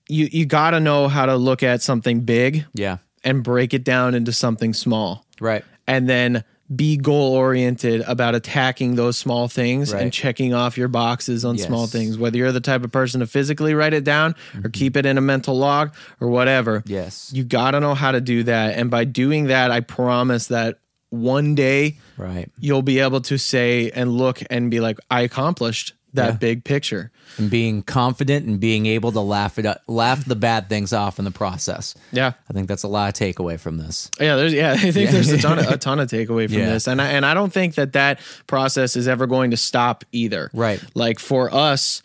You 0.09 0.29
you 0.31 0.47
gotta 0.47 0.79
know 0.81 1.09
how 1.09 1.27
to 1.27 1.37
look 1.37 1.63
at 1.63 1.83
something 1.83 2.21
big 2.21 2.65
Yeah. 2.75 2.99
and 3.25 3.43
break 3.43 3.75
it 3.75 3.83
down 3.85 4.15
into 4.15 4.33
something 4.33 4.73
small. 4.73 5.25
Right. 5.41 5.65
And 5.89 6.09
then 6.09 6.45
be 6.75 6.97
goal 6.97 7.35
oriented 7.35 8.01
about 8.07 8.35
attacking 8.35 8.95
those 8.95 9.19
small 9.19 9.47
things 9.49 9.93
Right. 9.93 10.03
and 10.03 10.13
checking 10.13 10.55
off 10.55 10.79
your 10.79 10.89
boxes 10.89 11.45
on 11.45 11.59
small 11.59 11.81
Yes. 11.83 11.89
Mm-hmm. 11.91 11.99
things, 11.99 12.19
whether 12.19 12.39
you're 12.39 12.53
the 12.53 12.61
type 12.61 12.83
of 12.85 12.91
person 12.91 13.21
to 13.21 13.27
physically 13.27 13.75
write 13.75 13.93
it 13.93 14.05
down 14.05 14.35
or 14.65 14.71
keep 14.71 14.97
it 14.97 15.05
in 15.05 15.19
a 15.19 15.21
mental 15.21 15.57
log 15.59 15.93
or 16.21 16.29
whatever. 16.29 16.83
Yes. 16.87 17.31
You 17.35 17.45
got 17.45 17.73
to 17.73 17.81
know 17.81 17.95
how 17.95 18.13
to 18.13 18.21
do 18.21 18.45
that. 18.45 18.77
And 18.79 18.91
by 18.91 19.05
doing 19.05 19.47
that, 19.49 19.71
I 19.71 19.81
promise 19.81 20.47
that 20.47 20.79
one 21.11 21.55
day 21.55 21.99
Right. 22.17 22.51
you'll 22.59 22.81
be 22.81 23.01
able 23.01 23.21
to 23.23 23.37
say 23.37 23.91
and 23.91 24.11
look 24.13 24.43
and 24.49 24.71
be 24.71 24.81
like, 24.81 24.99
I 25.11 25.21
accomplished 25.23 25.93
that 26.15 26.27
Yeah. 26.27 26.37
big 26.37 26.65
picture. 26.65 27.11
And 27.39 27.49
being 27.51 27.83
confident 27.83 28.47
and 28.47 28.61
being 28.61 28.85
able 28.87 29.13
to 29.13 29.21
laugh 29.21 29.59
it 29.59 29.65
up, 29.67 29.81
laugh 29.87 30.25
the 30.25 30.37
bad 30.37 30.69
things 30.69 30.93
off 30.93 31.19
in 31.19 31.25
the 31.25 31.31
process. 31.31 31.95
Yeah. 32.13 32.33
I 32.51 32.53
think 32.53 32.69
that's 32.69 32.83
a 32.83 32.89
lot 32.89 33.09
of 33.09 33.15
takeaway 33.15 33.59
from 33.59 33.79
this. 33.79 34.11
Yeah, 34.21 34.37
there's 34.37 34.53
yeah, 34.53 34.73
I 34.79 34.91
think 34.91 35.11
there's 35.11 35.31
a 35.31 35.39
ton 35.39 35.59
of 35.59 35.67
a 35.69 35.77
ton 35.79 35.99
of 36.01 36.09
takeaway 36.11 36.49
from 36.49 36.59
Yeah. 36.59 36.73
this, 36.75 36.87
and 36.87 37.01
I, 37.01 37.09
and 37.13 37.25
I 37.25 37.33
don't 37.35 37.53
think 37.53 37.77
that 37.77 37.95
that 37.95 38.21
process 38.47 38.97
is 38.97 39.09
ever 39.09 39.27
going 39.27 39.51
to 39.53 39.57
stop 39.57 40.05
either. 40.13 40.51
Right. 40.53 40.83
Like 40.95 41.19
for 41.19 41.53
us, 41.55 42.03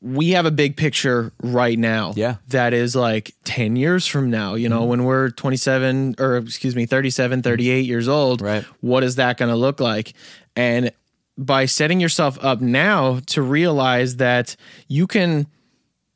we 0.00 0.30
have 0.30 0.46
a 0.46 0.50
big 0.50 0.76
picture 0.76 1.32
right 1.42 1.78
now. 1.78 2.12
Yeah. 2.16 2.36
that 2.48 2.74
is 2.74 2.96
like 2.96 3.32
ten 3.44 3.76
years 3.76 4.06
from 4.06 4.30
now. 4.30 4.54
You 4.54 4.68
know, 4.68 4.80
Mm-hmm. 4.80 4.88
when 4.90 5.04
we're 5.04 5.30
27 5.30 6.16
or 6.18 6.36
excuse 6.38 6.74
me, 6.74 6.86
37, 6.86 7.42
38 7.42 7.86
years 7.86 8.08
old. 8.08 8.40
Right. 8.40 8.64
What 8.80 9.04
is 9.04 9.16
that 9.16 9.36
going 9.38 9.50
to 9.50 9.56
look 9.56 9.78
like? 9.80 10.14
And 10.56 10.90
by 11.46 11.66
setting 11.66 12.00
yourself 12.00 12.38
up 12.42 12.60
now 12.60 13.20
to 13.26 13.42
realize 13.42 14.16
that 14.16 14.56
you 14.88 15.06
can 15.06 15.46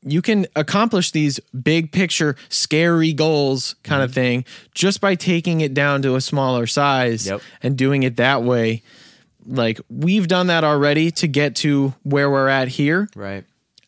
you 0.03 0.21
can 0.21 0.45
accomplish 0.55 1.11
these 1.11 1.39
big 1.63 1.91
picture 1.91 2.35
scary 2.49 3.13
goals 3.13 3.75
kind 3.83 3.99
Mm-hmm. 4.01 4.03
of 4.05 4.13
thing 4.13 4.45
just 4.73 5.01
by 5.01 5.15
taking 5.15 5.61
it 5.61 5.73
down 5.73 6.01
to 6.03 6.15
a 6.15 6.21
smaller 6.21 6.67
size 6.67 7.25
Yep. 7.27 7.41
and 7.63 7.77
doing 7.77 8.03
it 8.03 8.15
that 8.17 8.43
way 8.43 8.83
like 9.45 9.79
we've 9.89 10.27
done 10.27 10.47
that 10.47 10.63
already 10.63 11.09
to 11.11 11.27
get 11.27 11.55
to 11.57 11.93
where 12.03 12.29
we're 12.29 12.47
at 12.49 12.67
here 12.67 13.09
Right. 13.15 13.43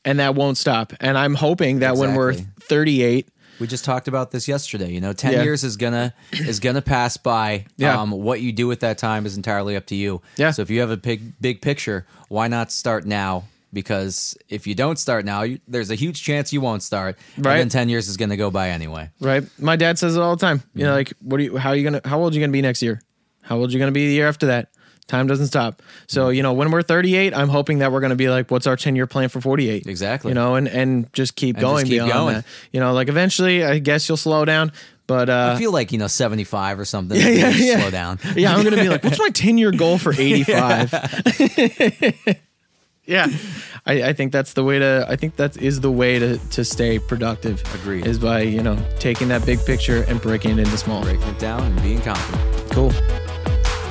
and 0.05 0.19
that 0.19 0.33
won't 0.35 0.57
stop 0.57 0.93
and 0.99 1.17
i'm 1.17 1.35
hoping 1.35 1.79
that 1.79 1.95
when 1.97 2.15
we're 2.15 2.33
38 2.33 3.27
We 3.59 3.67
just 3.67 3.83
talked 3.85 4.07
about 4.07 4.31
this 4.31 4.47
yesterday. 4.47 4.91
You 4.91 5.01
know, 5.01 5.13
ten 5.13 5.33
Yeah. 5.33 5.43
years 5.43 5.63
is 5.63 5.77
gonna 5.77 6.13
is 6.31 6.59
gonna 6.59 6.81
pass 6.81 7.17
by. 7.17 7.65
Yeah. 7.77 7.99
Um, 8.01 8.11
what 8.11 8.41
you 8.41 8.51
do 8.51 8.71
at 8.71 8.79
that 8.81 8.97
time 8.97 9.25
is 9.25 9.35
entirely 9.37 9.75
up 9.75 9.85
to 9.87 9.95
you. 9.95 10.21
Yeah. 10.37 10.51
So 10.51 10.61
if 10.61 10.69
you 10.69 10.79
have 10.81 10.91
a 10.91 10.97
big 10.97 11.39
big 11.41 11.61
picture, 11.61 12.05
why 12.27 12.47
not 12.47 12.71
start 12.71 13.05
now? 13.05 13.45
Because 13.71 14.35
if 14.49 14.65
you 14.65 14.73
don't 14.75 14.97
start 14.97 15.25
now, 15.25 15.43
you, 15.43 15.59
there's 15.67 15.91
a 15.91 15.95
huge 15.95 16.23
chance 16.23 16.51
you 16.51 16.59
won't 16.59 16.81
start. 16.83 17.17
Right. 17.37 17.53
And 17.53 17.59
then 17.61 17.69
ten 17.69 17.89
years 17.89 18.07
is 18.09 18.17
gonna 18.17 18.35
go 18.37 18.49
by 18.51 18.69
anyway. 18.69 19.11
right 19.21 19.43
my 19.59 19.75
dad 19.75 19.99
says 19.99 20.15
it 20.15 20.21
all 20.21 20.35
the 20.35 20.45
time 20.45 20.63
you 20.73 20.83
know 20.85 20.93
like 20.93 21.13
what 21.21 21.39
are 21.39 21.43
you 21.43 21.57
how 21.57 21.69
are 21.69 21.75
you 21.75 21.83
gonna 21.83 22.01
how 22.05 22.19
old 22.19 22.33
are 22.33 22.35
you 22.35 22.41
gonna 22.41 22.51
be 22.51 22.61
next 22.61 22.81
year 22.81 23.01
how 23.41 23.57
old 23.57 23.69
are 23.69 23.73
you 23.73 23.79
gonna 23.79 23.91
be 23.91 24.07
the 24.07 24.13
year 24.13 24.27
after 24.27 24.47
that 24.47 24.69
time 25.09 25.27
doesn't 25.27 25.47
stop 25.47 25.81
so 26.07 26.29
you 26.29 26.41
know 26.41 26.53
when 26.53 26.71
we're 26.71 26.81
38 26.81 27.33
i'm 27.33 27.49
hoping 27.49 27.79
that 27.79 27.91
we're 27.91 27.99
gonna 27.99 28.15
be 28.15 28.29
like 28.29 28.49
what's 28.49 28.65
our 28.67 28.77
10 28.77 28.95
year 28.95 29.07
plan 29.07 29.27
for 29.27 29.41
48 29.41 29.85
Exactly. 29.87 30.29
you 30.29 30.35
know 30.35 30.55
and 30.55 30.67
and 30.69 31.11
just 31.11 31.35
keep 31.35 31.57
just 31.57 31.61
going 31.61 31.85
keep 31.85 31.95
beyond 31.95 32.11
going. 32.11 32.33
that 32.35 32.45
you 32.71 32.79
know 32.79 32.93
like 32.93 33.09
eventually 33.09 33.65
i 33.65 33.79
guess 33.79 34.07
you'll 34.07 34.15
slow 34.17 34.45
down 34.45 34.71
But 35.07 35.27
uh, 35.27 35.53
I 35.55 35.59
feel 35.59 35.71
like, 35.73 35.91
you 35.91 35.97
know, 35.97 36.05
75 36.05 36.79
or 36.79 36.85
something. 36.85 37.17
Yeah, 37.19 37.29
yeah, 37.29 37.49
yeah. 37.49 37.79
Slow 37.79 37.89
down. 37.89 38.19
yeah, 38.35 38.53
I'm 38.55 38.63
gonna 38.63 38.75
be 38.77 38.89
like, 38.89 39.03
what's 39.03 39.17
my 39.17 39.29
10 39.33 39.57
year 39.57 39.71
goal 39.71 39.97
for 39.97 40.13
85? 40.17 40.93
yeah, 43.05 43.25
I, 43.87 44.03
I 44.09 44.13
think 44.13 44.31
that's 44.31 44.53
the 44.53 44.63
way 44.63 44.77
to. 44.77 45.07
I 45.09 45.15
think 45.15 45.37
that 45.37 45.57
is 45.57 45.81
the 45.81 45.89
way 45.89 46.19
to 46.19 46.37
to 46.37 46.63
stay 46.63 46.99
productive. 46.99 47.63
Agreed. 47.73 48.05
Is 48.05 48.19
by 48.19 48.41
you 48.41 48.61
know 48.61 48.77
taking 48.99 49.29
that 49.29 49.43
big 49.47 49.57
picture 49.65 50.03
and 50.07 50.21
breaking 50.21 50.51
it 50.51 50.59
into 50.59 50.77
small. 50.77 51.01
Breaking 51.01 51.27
it 51.27 51.39
down 51.39 51.63
and 51.63 51.81
being 51.81 52.01
confident. 52.01 52.69
Cool. 52.71 52.91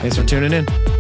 Thanks 0.01 0.17
for 0.17 0.23
tuning 0.25 0.53
in. 0.53 0.98